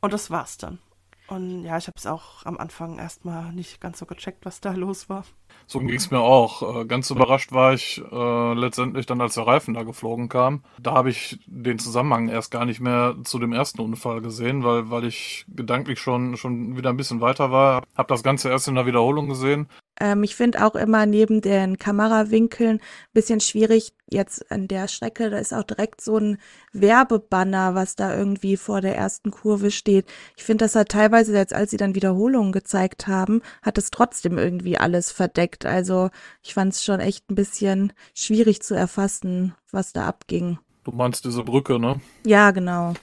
[0.00, 0.78] und das war's dann.
[1.26, 4.72] Und ja, ich habe es auch am Anfang erstmal nicht ganz so gecheckt, was da
[4.72, 5.24] los war.
[5.66, 6.82] So ging es mir auch.
[6.82, 10.62] Äh, ganz überrascht war ich äh, letztendlich dann, als der Reifen da geflogen kam.
[10.80, 14.90] Da habe ich den Zusammenhang erst gar nicht mehr zu dem ersten Unfall gesehen, weil,
[14.90, 17.82] weil ich gedanklich schon, schon wieder ein bisschen weiter war.
[17.96, 19.68] Habe das Ganze erst in der Wiederholung gesehen.
[20.00, 22.80] Ähm, ich finde auch immer neben den Kamerawinkeln
[23.12, 26.38] bisschen schwierig, jetzt an der Strecke, da ist auch direkt so ein
[26.72, 30.06] Werbebanner, was da irgendwie vor der ersten Kurve steht.
[30.36, 34.38] Ich finde, das hat teilweise jetzt, als sie dann Wiederholungen gezeigt haben, hat es trotzdem
[34.38, 35.66] irgendwie alles verdeckt.
[35.66, 36.10] Also
[36.42, 40.58] ich fand es schon echt ein bisschen schwierig zu erfassen, was da abging.
[40.84, 42.00] Du meinst diese Brücke, ne?
[42.24, 42.94] Ja, genau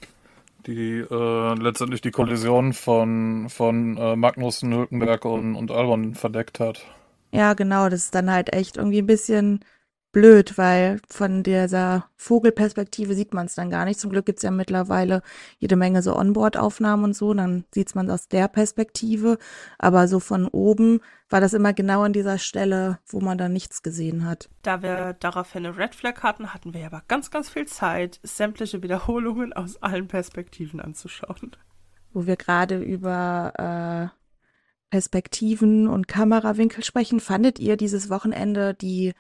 [0.68, 6.86] die äh, letztendlich die Kollision von, von äh, Magnussen, Hülkenberg und, und Albon verdeckt hat.
[7.34, 9.64] Ja, genau, das ist dann halt echt irgendwie ein bisschen
[10.12, 14.00] blöd, weil von dieser Vogelperspektive sieht man es dann gar nicht.
[14.00, 15.22] Zum Glück gibt es ja mittlerweile
[15.60, 19.38] jede Menge so Onboard-Aufnahmen und so, dann sieht man es aus der Perspektive.
[19.78, 23.84] Aber so von oben war das immer genau an dieser Stelle, wo man dann nichts
[23.84, 24.50] gesehen hat.
[24.64, 28.84] Da wir daraufhin eine Red Flag hatten, hatten wir aber ganz, ganz viel Zeit, sämtliche
[28.84, 31.56] Wiederholungen aus allen Perspektiven anzuschauen.
[32.14, 34.22] Wo wir gerade über äh,
[34.92, 39.14] Perspektiven und Kamerawinkel sprechen, fandet ihr dieses Wochenende die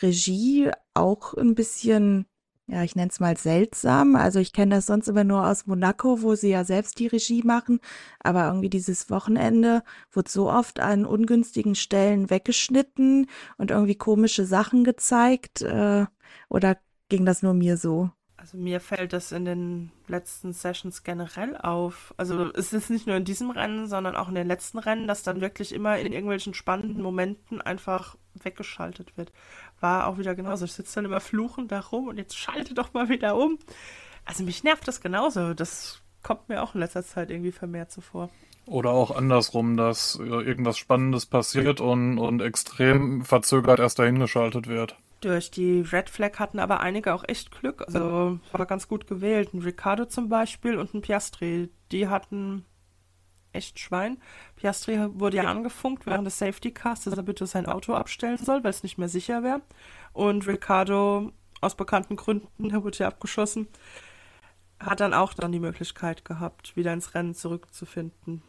[0.00, 2.26] Regie auch ein bisschen,
[2.66, 4.16] ja, ich nenne es mal seltsam.
[4.16, 7.42] Also ich kenne das sonst immer nur aus Monaco, wo sie ja selbst die Regie
[7.42, 7.80] machen.
[8.20, 13.28] Aber irgendwie dieses Wochenende wurde so oft an ungünstigen Stellen weggeschnitten
[13.58, 15.62] und irgendwie komische Sachen gezeigt.
[15.62, 16.06] Äh,
[16.48, 16.78] oder
[17.08, 18.10] ging das nur mir so?
[18.42, 22.12] Also mir fällt das in den letzten Sessions generell auf.
[22.16, 25.22] Also es ist nicht nur in diesem Rennen, sondern auch in den letzten Rennen, dass
[25.22, 29.30] dann wirklich immer in irgendwelchen spannenden Momenten einfach weggeschaltet wird.
[29.82, 30.64] War auch wieder genauso.
[30.64, 33.58] Ich sitze dann immer fluchend da rum und jetzt schalte doch mal wieder um.
[34.24, 35.54] Also mich nervt das genauso.
[35.54, 38.30] Das kommt mir auch in letzter Zeit irgendwie vermehrt zuvor.
[38.64, 44.96] Oder auch andersrum, dass irgendwas Spannendes passiert und, und extrem verzögert erst dahin geschaltet wird.
[45.20, 47.82] Durch die Red Flag hatten aber einige auch echt Glück.
[47.86, 49.52] Also war ganz gut gewählt.
[49.52, 51.70] Ein Ricardo zum Beispiel und ein Piastri.
[51.90, 52.64] Die hatten
[53.52, 54.18] echt Schwein.
[54.56, 58.62] Piastri wurde ja angefunkt während des Safety Cars, dass er bitte sein Auto abstellen soll,
[58.64, 59.62] weil es nicht mehr sicher wäre.
[60.12, 63.68] Und Ricardo, aus bekannten Gründen, er wurde ja abgeschossen,
[64.78, 68.42] hat dann auch dann die Möglichkeit gehabt, wieder ins Rennen zurückzufinden.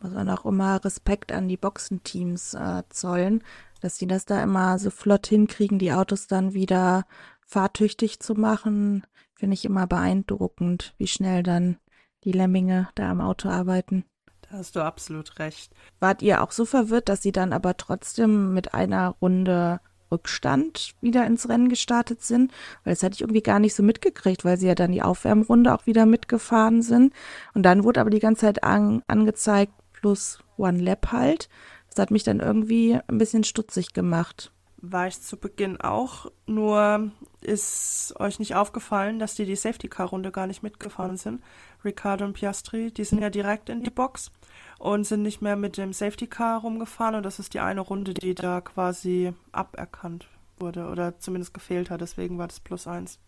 [0.00, 3.44] Muss man auch immer Respekt an die Boxenteams äh, zollen,
[3.80, 7.04] dass sie das da immer so flott hinkriegen, die Autos dann wieder
[7.46, 9.04] fahrtüchtig zu machen.
[9.34, 11.78] Finde ich immer beeindruckend, wie schnell dann
[12.24, 14.04] die Lemminge da am Auto arbeiten.
[14.52, 15.72] Hast du absolut recht.
[15.98, 21.26] Wart ihr auch so verwirrt, dass sie dann aber trotzdem mit einer Runde Rückstand wieder
[21.26, 22.52] ins Rennen gestartet sind?
[22.84, 25.74] Weil das hatte ich irgendwie gar nicht so mitgekriegt, weil sie ja dann die Aufwärmrunde
[25.74, 27.14] auch wieder mitgefahren sind.
[27.54, 31.48] Und dann wurde aber die ganze Zeit an, angezeigt, plus One Lap halt.
[31.88, 34.52] Das hat mich dann irgendwie ein bisschen stutzig gemacht.
[34.84, 40.48] War ich zu Beginn auch, nur ist euch nicht aufgefallen, dass die die Safety-Car-Runde gar
[40.48, 41.40] nicht mitgefahren sind.
[41.84, 44.32] Riccardo und Piastri, die sind ja direkt in die Box
[44.80, 48.34] und sind nicht mehr mit dem Safety-Car rumgefahren und das ist die eine Runde, die
[48.34, 50.26] da quasi aberkannt
[50.58, 53.20] wurde oder zumindest gefehlt hat, deswegen war das plus eins.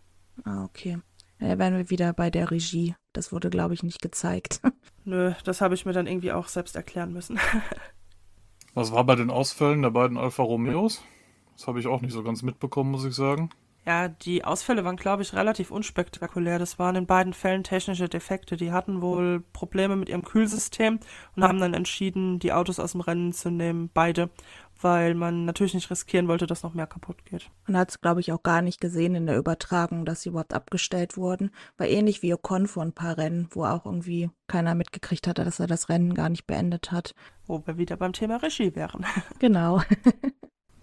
[0.44, 0.98] Ah, okay.
[1.38, 2.94] Ja, wären wir wieder bei der Regie.
[3.12, 4.60] Das wurde, glaube ich, nicht gezeigt.
[5.04, 7.38] Nö, das habe ich mir dann irgendwie auch selbst erklären müssen.
[8.74, 11.04] Was war bei den Ausfällen der beiden Alfa Romeos?
[11.56, 13.50] Das habe ich auch nicht so ganz mitbekommen, muss ich sagen.
[13.86, 16.58] Ja, die Ausfälle waren, glaube ich, relativ unspektakulär.
[16.58, 18.56] Das waren in beiden Fällen technische Defekte.
[18.56, 21.00] Die hatten wohl Probleme mit ihrem Kühlsystem
[21.36, 24.30] und haben dann entschieden, die Autos aus dem Rennen zu nehmen, beide,
[24.80, 27.50] weil man natürlich nicht riskieren wollte, dass noch mehr kaputt geht.
[27.66, 30.54] Man hat es, glaube ich, auch gar nicht gesehen in der Übertragung, dass sie überhaupt
[30.54, 31.50] abgestellt wurden.
[31.76, 35.60] War ähnlich wie Ocon vor ein paar Rennen, wo auch irgendwie keiner mitgekriegt hatte, dass
[35.60, 37.14] er das Rennen gar nicht beendet hat.
[37.46, 39.04] Wo wir wieder beim Thema Regie wären.
[39.40, 39.82] Genau.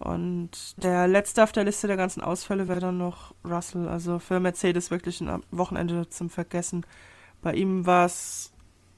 [0.04, 3.88] Und der letzte auf der Liste der ganzen Ausfälle wäre dann noch Russell.
[3.88, 6.84] Also für Mercedes wirklich ein Wochenende zum Vergessen.
[7.40, 8.52] Bei ihm war es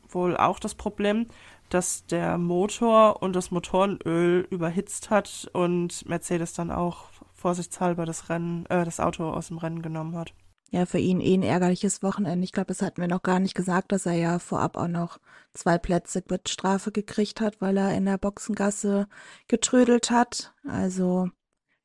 [0.08, 1.26] wohl auch das Problem,
[1.68, 8.66] dass der Motor und das Motorenöl überhitzt hat und Mercedes dann auch vorsichtshalber das Rennen,
[8.66, 10.34] äh, das Auto aus dem Rennen genommen hat
[10.74, 12.44] ja für ihn eh ein ärgerliches Wochenende.
[12.44, 15.18] Ich glaube, das hatten wir noch gar nicht gesagt, dass er ja vorab auch noch
[15.52, 19.08] zwei Plätze Strafe gekriegt hat, weil er in der Boxengasse
[19.48, 20.52] getrödelt hat.
[20.66, 21.30] Also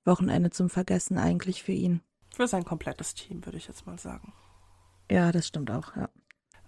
[0.05, 2.01] Wochenende zum Vergessen eigentlich für ihn.
[2.35, 4.33] Für sein komplettes Team, würde ich jetzt mal sagen.
[5.09, 6.09] Ja, das stimmt auch, ja.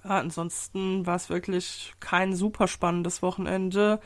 [0.04, 4.00] Ja, ansonsten war es wirklich kein super spannendes Wochenende.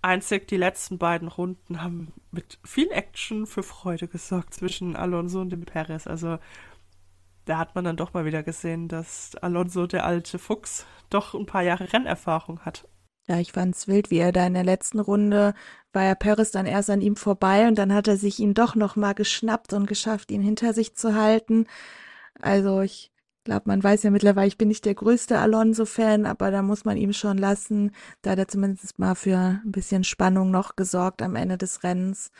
[0.00, 5.50] Einzig die letzten beiden Runden haben mit viel Action für Freude gesorgt zwischen Alonso und
[5.50, 6.08] dem Perez.
[6.08, 6.38] Also
[7.44, 11.46] da hat man dann doch mal wieder gesehen, dass Alonso, der alte Fuchs, doch ein
[11.46, 12.88] paar Jahre Rennerfahrung hat.
[13.28, 15.54] Ja, ich fand's wild, wie er da in der letzten Runde
[15.92, 18.74] war ja Paris dann erst an ihm vorbei und dann hat er sich ihn doch
[18.74, 21.66] noch mal geschnappt und geschafft, ihn hinter sich zu halten.
[22.40, 23.12] Also ich
[23.44, 26.96] glaube, man weiß ja mittlerweile, ich bin nicht der größte Alonso-Fan, aber da muss man
[26.96, 27.92] ihm schon lassen.
[28.22, 32.30] Da hat er zumindest mal für ein bisschen Spannung noch gesorgt am Ende des Rennens.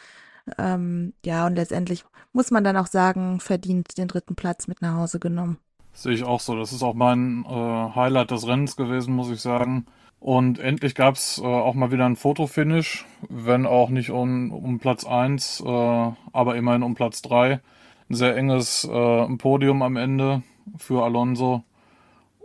[0.59, 4.97] Ähm, ja, und letztendlich muss man dann auch sagen, verdient den dritten Platz mit nach
[4.97, 5.59] Hause genommen.
[5.93, 6.57] Sehe ich auch so.
[6.57, 9.87] Das ist auch mein äh, Highlight des Rennens gewesen, muss ich sagen.
[10.19, 14.79] Und endlich gab es äh, auch mal wieder ein Fotofinish, wenn auch nicht um, um
[14.79, 17.61] Platz 1, äh, aber immerhin um Platz 3.
[18.09, 20.43] Ein sehr enges äh, Podium am Ende
[20.79, 21.65] für Alonso.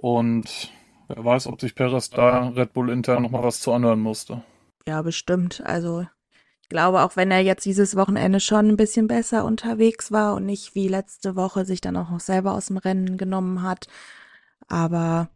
[0.01, 0.71] Und
[1.07, 4.43] wer weiß, ob sich Perez da Red Bull intern nochmal was zu anhören musste.
[4.87, 5.61] Ja, bestimmt.
[5.65, 6.07] Also
[6.69, 10.75] glaube, auch wenn er jetzt dieses Wochenende schon ein bisschen besser unterwegs war und nicht
[10.75, 13.87] wie letzte Woche sich dann auch noch selber aus dem Rennen genommen hat.
[14.67, 15.29] Aber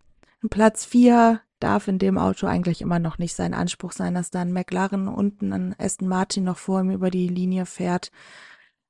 [0.49, 4.51] Platz vier darf in dem Auto eigentlich immer noch nicht sein Anspruch sein, dass dann
[4.51, 8.11] McLaren unten an Aston Martin noch vor ihm über die Linie fährt.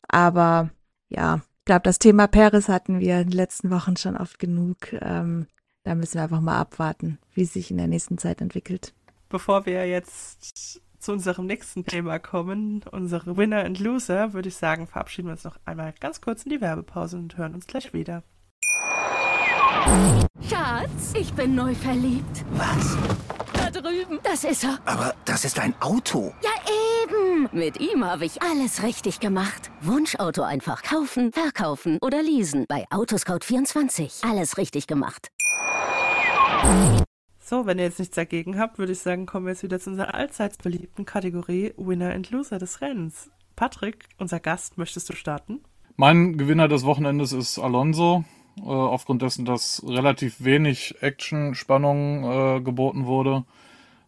[0.07, 0.69] Aber
[1.09, 4.93] ja, ich glaube, das Thema Paris hatten wir in den letzten Wochen schon oft genug.
[4.93, 5.47] Ähm,
[5.83, 8.93] da müssen wir einfach mal abwarten, wie es sich in der nächsten Zeit entwickelt.
[9.29, 14.87] Bevor wir jetzt zu unserem nächsten Thema kommen, unsere Winner and Loser, würde ich sagen,
[14.87, 18.23] verabschieden wir uns noch einmal ganz kurz in die Werbepause und hören uns gleich wieder.
[20.47, 22.45] Schatz, ich bin neu verliebt.
[22.51, 22.97] Was?
[23.53, 24.19] Da drüben.
[24.23, 24.79] Das ist er.
[24.85, 26.33] Aber das ist ein Auto.
[26.43, 26.51] Ja,
[27.03, 27.49] eben.
[27.51, 29.71] Mit ihm habe ich alles richtig gemacht.
[29.81, 32.65] Wunschauto einfach kaufen, verkaufen oder leasen.
[32.67, 34.29] Bei Autoscout24.
[34.29, 35.29] Alles richtig gemacht.
[37.51, 39.89] So, wenn ihr jetzt nichts dagegen habt, würde ich sagen, kommen wir jetzt wieder zu
[39.89, 43.29] unserer allseits beliebten Kategorie Winner and Loser des Rennens.
[43.57, 45.59] Patrick, unser Gast, möchtest du starten?
[45.97, 48.23] Mein Gewinner des Wochenendes ist Alonso,
[48.55, 53.43] äh, aufgrund dessen, dass relativ wenig Action-Spannung äh, geboten wurde.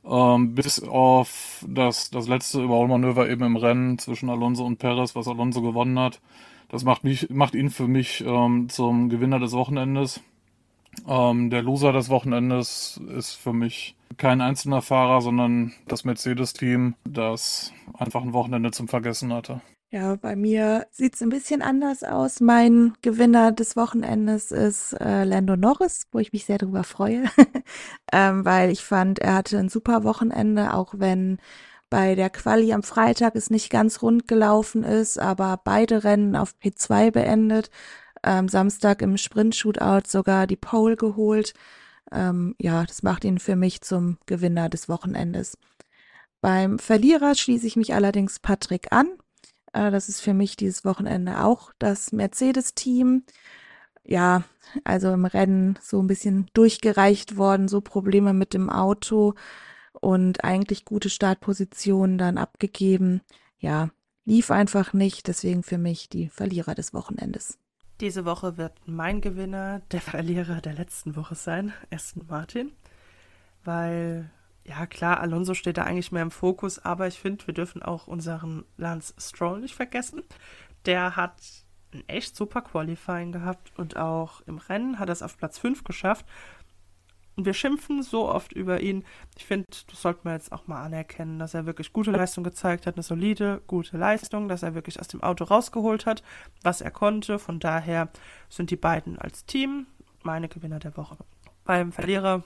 [0.06, 5.28] Ähm, bis auf das, das letzte Überholmanöver eben im Rennen zwischen Alonso und Perez, was
[5.28, 6.22] Alonso gewonnen hat.
[6.70, 10.22] Das macht, mich, macht ihn für mich ähm, zum Gewinner des Wochenendes.
[11.08, 17.72] Ähm, der Loser des Wochenendes ist für mich kein einzelner Fahrer, sondern das Mercedes-Team, das
[17.98, 19.62] einfach ein Wochenende zum Vergessen hatte.
[19.94, 22.40] Ja, bei mir sieht es ein bisschen anders aus.
[22.40, 27.26] Mein Gewinner des Wochenendes ist äh, Lando Norris, wo ich mich sehr darüber freue,
[28.12, 31.38] ähm, weil ich fand, er hatte ein super Wochenende, auch wenn
[31.92, 36.56] bei der Quali am Freitag es nicht ganz rund gelaufen ist, aber beide Rennen auf
[36.60, 37.70] P2 beendet.
[38.24, 41.54] Ähm, Samstag im Sprint-Shootout sogar die Pole geholt.
[42.12, 45.58] Ähm, ja, das macht ihn für mich zum Gewinner des Wochenendes.
[46.42, 49.08] Beim Verlierer schließe ich mich allerdings Patrick an.
[49.74, 53.24] Äh, das ist für mich dieses Wochenende auch das Mercedes-Team.
[54.06, 54.44] Ja,
[54.84, 59.36] also im Rennen so ein bisschen durchgereicht worden, so Probleme mit dem Auto
[59.94, 63.22] und eigentlich gute Startpositionen dann abgegeben.
[63.60, 63.90] Ja,
[64.26, 67.58] lief einfach nicht, deswegen für mich die Verlierer des Wochenendes.
[68.00, 72.72] Diese Woche wird mein Gewinner der Verlierer der letzten Woche sein, Aston Martin,
[73.64, 74.30] weil
[74.66, 78.08] ja klar, Alonso steht da eigentlich mehr im Fokus, aber ich finde, wir dürfen auch
[78.08, 80.24] unseren Lance Stroll nicht vergessen.
[80.86, 81.36] Der hat
[81.94, 85.84] ein echt super Qualifying gehabt und auch im Rennen hat er es auf Platz 5
[85.84, 86.26] geschafft.
[87.36, 89.04] Und wir schimpfen so oft über ihn.
[89.38, 92.86] Ich finde, das sollte man jetzt auch mal anerkennen, dass er wirklich gute Leistung gezeigt
[92.86, 96.24] hat, eine solide, gute Leistung, dass er wirklich aus dem Auto rausgeholt hat,
[96.62, 97.40] was er konnte.
[97.40, 98.10] Von daher
[98.50, 99.88] sind die beiden als Team
[100.22, 101.18] meine Gewinner der Woche.
[101.66, 102.44] Beim Verlierer,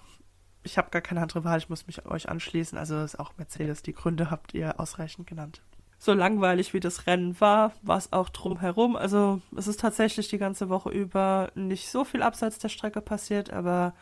[0.64, 2.78] ich habe gar keine andere Wahl, ich muss mich euch anschließen.
[2.78, 3.84] Also ist auch Mercedes.
[3.84, 5.62] Die Gründe habt ihr ausreichend genannt.
[6.00, 8.96] So langweilig wie das Rennen war, war es auch drumherum.
[8.96, 13.52] Also es ist tatsächlich die ganze Woche über nicht so viel abseits der Strecke passiert,
[13.52, 13.94] aber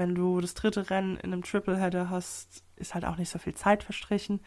[0.00, 3.54] wenn du das dritte Rennen in einem Tripleheader hast, ist halt auch nicht so viel
[3.54, 4.40] Zeit verstrichen.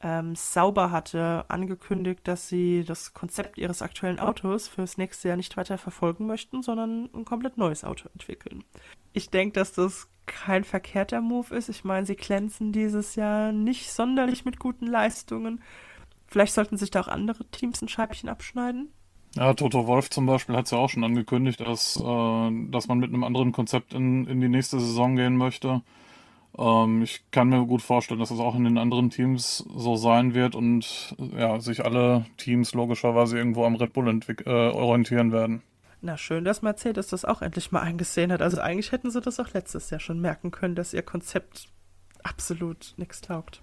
[0.00, 5.56] Ähm, Sauber hatte angekündigt, dass sie das Konzept ihres aktuellen Autos fürs nächste Jahr nicht
[5.56, 8.62] weiter verfolgen möchten, sondern ein komplett neues Auto entwickeln.
[9.12, 11.68] Ich denke, dass das kein verkehrter Move ist.
[11.68, 15.60] Ich meine, sie glänzen dieses Jahr nicht sonderlich mit guten Leistungen.
[16.28, 18.92] Vielleicht sollten sich da auch andere Teams ein Scheibchen abschneiden.
[19.36, 22.98] Ja, Toto Wolf zum Beispiel hat es ja auch schon angekündigt, dass, äh, dass man
[22.98, 25.82] mit einem anderen Konzept in, in die nächste Saison gehen möchte.
[26.56, 30.34] Ähm, ich kann mir gut vorstellen, dass es auch in den anderen Teams so sein
[30.34, 35.62] wird und ja, sich alle Teams logischerweise irgendwo am Red Bull äh, orientieren werden.
[36.00, 38.40] Na schön, dass Mercedes das auch endlich mal eingesehen hat.
[38.40, 41.68] Also eigentlich hätten sie das auch letztes Jahr schon merken können, dass ihr Konzept
[42.22, 43.62] absolut nichts taugt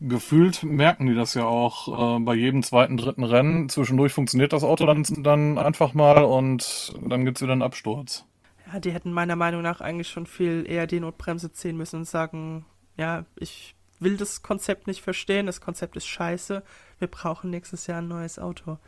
[0.00, 3.68] gefühlt merken die das ja auch äh, bei jedem zweiten, dritten Rennen.
[3.68, 8.24] Zwischendurch funktioniert das Auto dann, dann einfach mal und dann gibt es wieder einen Absturz.
[8.72, 12.04] Ja, die hätten meiner Meinung nach eigentlich schon viel eher die Notbremse ziehen müssen und
[12.04, 16.62] sagen, ja, ich will das Konzept nicht verstehen, das Konzept ist scheiße,
[16.98, 18.78] wir brauchen nächstes Jahr ein neues Auto.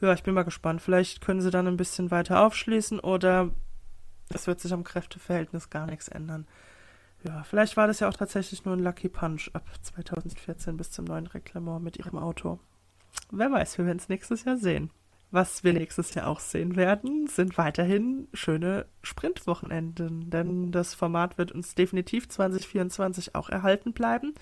[0.00, 0.80] Ja, ich bin mal gespannt.
[0.80, 3.50] Vielleicht können sie dann ein bisschen weiter aufschließen oder
[4.28, 6.46] es wird sich am Kräfteverhältnis gar nichts ändern.
[7.24, 11.04] Ja, vielleicht war das ja auch tatsächlich nur ein Lucky Punch ab 2014 bis zum
[11.04, 12.60] neuen Reglement mit ihrem Auto.
[13.30, 14.90] Wer weiß, wir werden es nächstes Jahr sehen.
[15.30, 21.52] Was wir nächstes Jahr auch sehen werden, sind weiterhin schöne Sprintwochenenden, denn das Format wird
[21.52, 24.34] uns definitiv 2024 auch erhalten bleiben.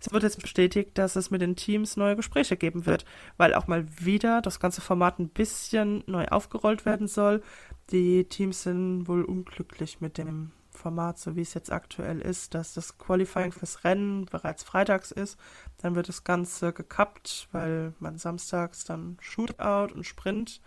[0.00, 3.04] Es wird jetzt bestätigt, dass es mit den Teams neue Gespräche geben wird,
[3.36, 7.42] weil auch mal wieder das ganze Format ein bisschen neu aufgerollt werden soll.
[7.90, 12.74] Die Teams sind wohl unglücklich mit dem Format, so wie es jetzt aktuell ist, dass
[12.74, 15.38] das Qualifying fürs Rennen bereits freitags ist.
[15.78, 20.60] Dann wird das Ganze gekappt, weil man samstags dann Shootout und Sprint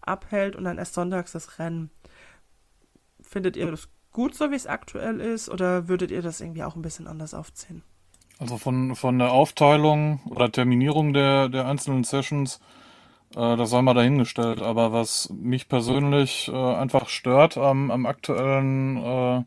[0.00, 1.90] abhält und dann erst sonntags das Rennen.
[3.20, 6.76] Findet ihr das gut, so wie es aktuell ist, oder würdet ihr das irgendwie auch
[6.76, 7.82] ein bisschen anders aufziehen?
[8.38, 12.60] Also von, von der Aufteilung oder Terminierung der, der einzelnen Sessions
[13.36, 14.62] äh, das sei mal dahingestellt.
[14.62, 19.42] Aber was mich persönlich äh, einfach stört am, am aktuellen äh,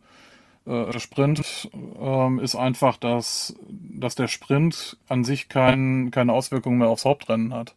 [0.65, 1.69] äh, Sprint,
[1.99, 7.53] ähm, ist einfach, dass, dass der Sprint an sich kein, keine Auswirkungen mehr aufs Hauptrennen
[7.53, 7.75] hat.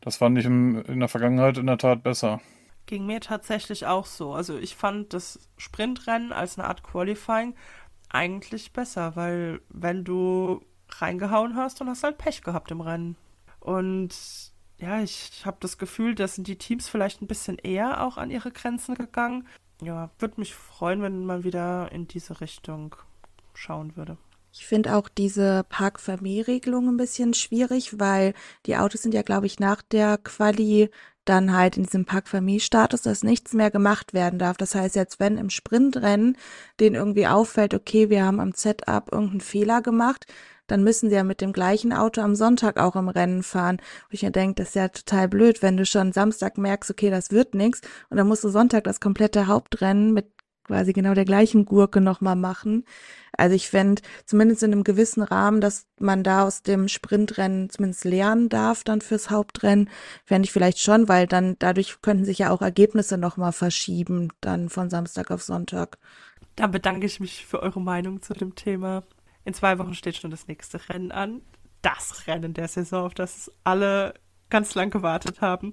[0.00, 2.40] Das fand ich im, in der Vergangenheit in der Tat besser.
[2.86, 4.32] Ging mir tatsächlich auch so.
[4.32, 7.54] Also ich fand das Sprintrennen als eine Art Qualifying
[8.10, 13.16] eigentlich besser, weil wenn du reingehauen hast, dann hast du halt Pech gehabt im Rennen.
[13.60, 14.14] Und
[14.78, 18.30] ja, ich habe das Gefühl, dass sind die Teams vielleicht ein bisschen eher auch an
[18.30, 19.46] ihre Grenzen gegangen.
[19.82, 22.96] Ja, würde mich freuen, wenn man wieder in diese Richtung
[23.54, 24.16] schauen würde.
[24.52, 28.34] Ich finde auch diese Park-Vermehr-Regelung ein bisschen schwierig, weil
[28.66, 30.90] die Autos sind ja, glaube ich, nach der Quali
[31.24, 34.56] dann halt in diesem Park-Vermehr-Status, dass nichts mehr gemacht werden darf.
[34.56, 36.36] Das heißt, jetzt wenn im Sprintrennen
[36.80, 40.26] denen irgendwie auffällt, okay, wir haben am Setup irgendeinen Fehler gemacht,
[40.68, 43.78] dann müssen sie ja mit dem gleichen Auto am Sonntag auch im Rennen fahren.
[44.08, 47.10] Wo ich mir denke, das ist ja total blöd, wenn du schon Samstag merkst, okay,
[47.10, 50.26] das wird nichts und dann musst du Sonntag das komplette Hauptrennen mit
[50.68, 52.84] quasi genau der gleichen Gurke nochmal machen.
[53.32, 58.04] Also ich fände zumindest in einem gewissen Rahmen, dass man da aus dem Sprintrennen zumindest
[58.04, 59.88] lernen darf dann fürs Hauptrennen,
[60.24, 64.68] fände ich vielleicht schon, weil dann dadurch könnten sich ja auch Ergebnisse nochmal verschieben, dann
[64.68, 65.98] von Samstag auf Sonntag.
[66.56, 69.04] Da bedanke ich mich für eure Meinung zu dem Thema.
[69.48, 71.40] In zwei Wochen steht schon das nächste Rennen an.
[71.80, 74.12] Das Rennen der Saison, auf das alle
[74.50, 75.72] ganz lang gewartet haben.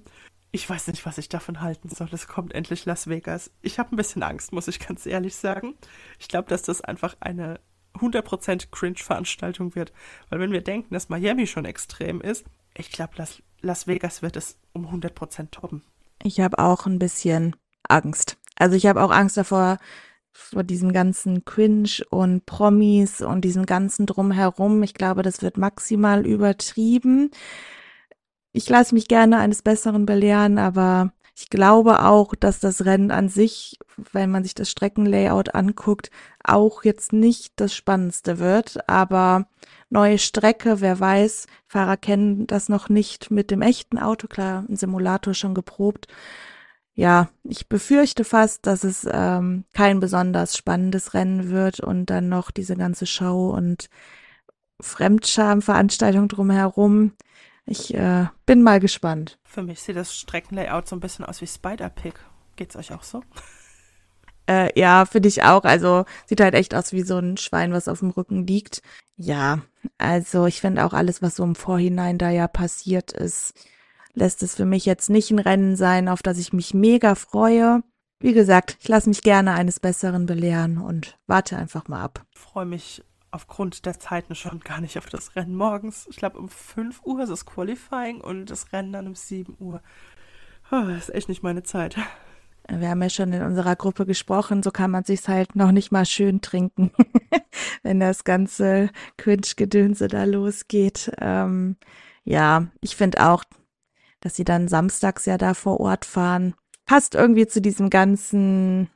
[0.50, 2.08] Ich weiß nicht, was ich davon halten soll.
[2.10, 3.50] Es kommt endlich Las Vegas.
[3.60, 5.74] Ich habe ein bisschen Angst, muss ich ganz ehrlich sagen.
[6.18, 7.60] Ich glaube, dass das einfach eine
[7.96, 9.92] 100% Cringe-Veranstaltung wird.
[10.30, 14.36] Weil wenn wir denken, dass Miami schon extrem ist, ich glaube, Las, Las Vegas wird
[14.36, 15.82] es um 100% toppen.
[16.22, 17.56] Ich habe auch ein bisschen
[17.86, 18.38] Angst.
[18.54, 19.76] Also ich habe auch Angst davor,
[20.36, 24.82] vor diesem ganzen Cringe und Promis und diesem ganzen Drumherum.
[24.82, 27.30] Ich glaube, das wird maximal übertrieben.
[28.52, 33.28] Ich lasse mich gerne eines Besseren belehren, aber ich glaube auch, dass das Rennen an
[33.28, 33.78] sich,
[34.12, 36.10] wenn man sich das Streckenlayout anguckt,
[36.44, 38.88] auch jetzt nicht das Spannendste wird.
[38.88, 39.48] Aber
[39.90, 44.76] neue Strecke, wer weiß, Fahrer kennen das noch nicht mit dem echten Auto, klar, ein
[44.76, 46.08] Simulator schon geprobt
[46.96, 52.50] ja, ich befürchte fast, dass es ähm, kein besonders spannendes Rennen wird und dann noch
[52.50, 53.90] diese ganze Show und
[54.80, 57.12] Fremdscham-Veranstaltung drumherum.
[57.66, 59.38] Ich äh, bin mal gespannt.
[59.44, 62.14] Für mich sieht das Streckenlayout so ein bisschen aus wie Spider-Pig.
[62.56, 63.22] Geht's euch auch so?
[64.48, 65.64] Äh, ja, finde ich auch.
[65.64, 68.80] Also sieht halt echt aus wie so ein Schwein, was auf dem Rücken liegt.
[69.16, 69.58] Ja,
[69.98, 73.54] also ich finde auch alles, was so im Vorhinein da ja passiert ist,
[74.16, 77.82] lässt es für mich jetzt nicht ein Rennen sein, auf das ich mich mega freue.
[78.18, 82.24] Wie gesagt, ich lasse mich gerne eines Besseren belehren und warte einfach mal ab.
[82.32, 86.06] Ich freue mich aufgrund der Zeiten schon gar nicht auf das Rennen morgens.
[86.08, 89.82] Ich glaube, um 5 Uhr ist das Qualifying und das Rennen dann um 7 Uhr.
[90.72, 91.96] Oh, das ist echt nicht meine Zeit.
[92.68, 95.92] Wir haben ja schon in unserer Gruppe gesprochen, so kann man sich's halt noch nicht
[95.92, 96.90] mal schön trinken,
[97.82, 101.12] wenn das ganze Quinch-Gedönse da losgeht.
[101.20, 101.76] Ähm,
[102.24, 103.44] ja, ich finde auch,
[104.26, 106.56] dass sie dann samstags ja da vor Ort fahren.
[106.84, 108.90] Passt irgendwie zu diesem ganzen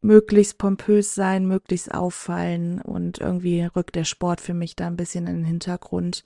[0.00, 5.26] möglichst pompös sein, möglichst auffallen und irgendwie rückt der Sport für mich da ein bisschen
[5.26, 6.24] in den Hintergrund.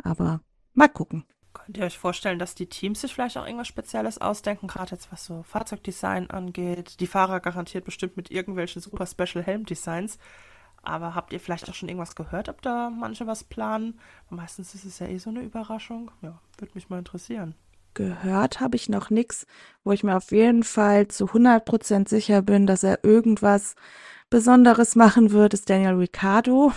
[0.00, 0.42] Aber
[0.74, 1.24] mal gucken.
[1.54, 5.10] Könnt ihr euch vorstellen, dass die Teams sich vielleicht auch irgendwas Spezielles ausdenken, gerade jetzt
[5.10, 7.00] was so Fahrzeugdesign angeht?
[7.00, 10.18] Die Fahrer garantiert bestimmt mit irgendwelchen super Special Helm-Designs.
[10.84, 13.98] Aber habt ihr vielleicht auch schon irgendwas gehört, ob da manche was planen?
[14.30, 16.12] Meistens ist es ja eh so eine Überraschung.
[16.22, 17.56] Ja, würde mich mal interessieren
[17.94, 19.46] gehört habe ich noch nichts,
[19.84, 23.74] wo ich mir auf jeden Fall zu 100% sicher bin, dass er irgendwas
[24.30, 26.72] Besonderes machen wird, ist Daniel Ricciardo.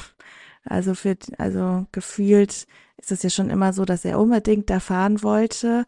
[0.66, 5.24] Also für, also gefühlt ist es ja schon immer so, dass er unbedingt da fahren
[5.24, 5.86] wollte.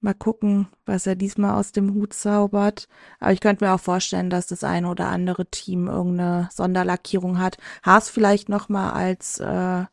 [0.00, 2.88] Mal gucken, was er diesmal aus dem Hut zaubert.
[3.20, 7.58] Aber ich könnte mir auch vorstellen, dass das eine oder andere Team irgendeine Sonderlackierung hat.
[7.82, 9.84] Haas vielleicht nochmal als äh,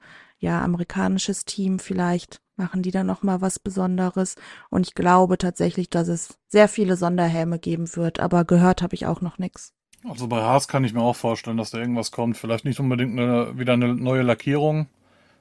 [0.43, 4.35] ja amerikanisches Team vielleicht machen die dann noch mal was Besonderes.
[4.69, 9.07] Und ich glaube tatsächlich, dass es sehr viele Sonderhelme geben wird, aber gehört habe ich
[9.07, 9.73] auch noch nichts.
[10.07, 12.37] Also bei Haas kann ich mir auch vorstellen, dass da irgendwas kommt.
[12.37, 14.87] Vielleicht nicht unbedingt eine, wieder eine neue Lackierung.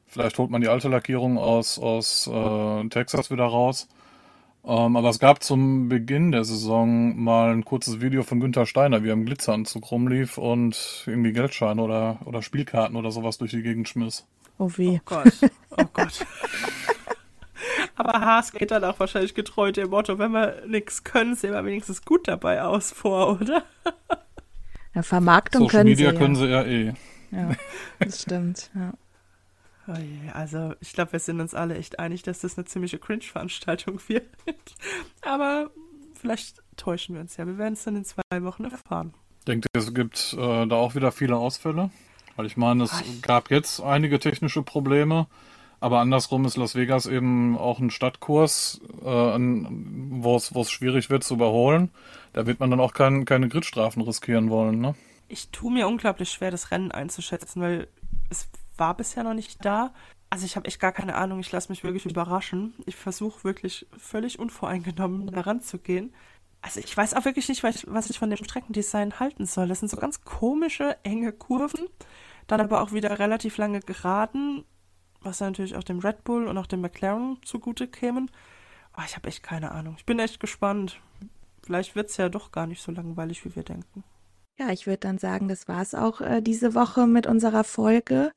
[0.06, 3.88] Vielleicht holt man die alte Lackierung aus, aus äh, Texas wieder raus.
[4.64, 9.02] Ähm, aber es gab zum Beginn der Saison mal ein kurzes Video von Günther Steiner,
[9.02, 13.62] wie er im Glitzeranzug rumlief und irgendwie Geldscheine oder, oder Spielkarten oder sowas durch die
[13.62, 14.24] Gegend schmiss.
[14.58, 14.98] Oh weh.
[14.98, 15.32] Oh Gott.
[15.74, 16.26] Oh Gott.
[17.96, 21.64] Aber Haas geht dann auch wahrscheinlich getreu dem Motto, wenn wir nichts können, sehen wir
[21.64, 23.64] wenigstens gut dabei aus vor, oder?
[24.94, 26.16] Ja, Vermarktung Social können Media sie.
[26.16, 26.92] können sie ja eh.
[27.30, 27.52] Ja,
[28.00, 28.70] das stimmt.
[28.74, 28.92] Ja.
[29.88, 32.98] Oh je, also ich glaube, wir sind uns alle echt einig, dass das eine ziemliche
[32.98, 34.26] Cringe-Veranstaltung wird.
[35.22, 35.70] Aber
[36.14, 37.46] vielleicht täuschen wir uns ja.
[37.46, 39.14] Wir werden es dann in zwei Wochen erfahren.
[39.46, 41.90] Denkt ihr, es gibt äh, da auch wieder viele Ausfälle?
[42.36, 45.26] Weil ich meine, es gab jetzt einige technische Probleme.
[45.80, 51.34] Aber andersrum ist Las Vegas eben auch ein Stadtkurs, äh, wo es schwierig wird zu
[51.34, 51.90] überholen.
[52.32, 54.80] Da wird man dann auch kein, keine Gridstrafen riskieren wollen.
[54.80, 54.94] Ne?
[55.26, 57.88] Ich tue mir unglaublich schwer, das Rennen einzuschätzen, weil
[58.30, 59.92] es war bisher noch nicht da.
[60.30, 61.40] Also ich habe echt gar keine Ahnung.
[61.40, 62.74] Ich lasse mich wirklich überraschen.
[62.86, 66.14] Ich versuche wirklich völlig unvoreingenommen daran zu gehen.
[66.62, 69.68] Also ich weiß auch wirklich nicht, was ich von dem Streckendesign halten soll.
[69.68, 71.88] Das sind so ganz komische, enge Kurven.
[72.46, 74.64] Dann aber auch wieder relativ lange Geraden
[75.24, 78.30] was natürlich auch dem Red Bull und auch dem McLaren zugute kämen.
[78.92, 79.94] Aber ich habe echt keine Ahnung.
[79.98, 81.00] Ich bin echt gespannt.
[81.62, 84.04] Vielleicht wird es ja doch gar nicht so langweilig, wie wir denken.
[84.58, 88.32] Ja, ich würde dann sagen, das war es auch äh, diese Woche mit unserer Folge.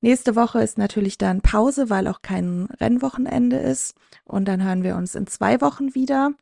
[0.00, 3.94] Nächste Woche ist natürlich dann Pause, weil auch kein Rennwochenende ist.
[4.24, 6.32] Und dann hören wir uns in zwei Wochen wieder.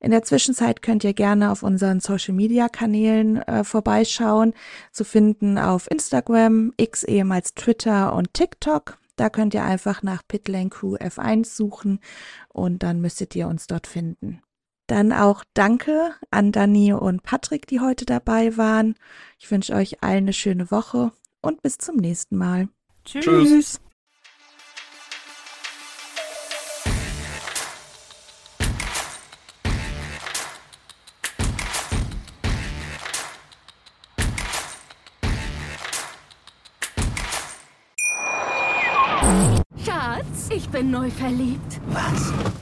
[0.00, 4.52] In der Zwischenzeit könnt ihr gerne auf unseren Social Media Kanälen äh, vorbeischauen,
[4.90, 8.98] zu finden auf Instagram, X ehemals Twitter und TikTok.
[9.16, 12.00] Da könnt ihr einfach nach Pitlane Crew F1 suchen
[12.48, 14.42] und dann müsstet ihr uns dort finden.
[14.92, 18.94] Dann auch danke an Dani und Patrick, die heute dabei waren.
[19.38, 22.68] Ich wünsche euch allen eine schöne Woche und bis zum nächsten Mal.
[23.06, 23.24] Tschüss.
[23.24, 23.80] Tschüss.
[39.86, 41.80] Schatz, ich bin neu verliebt.
[41.86, 42.61] Was?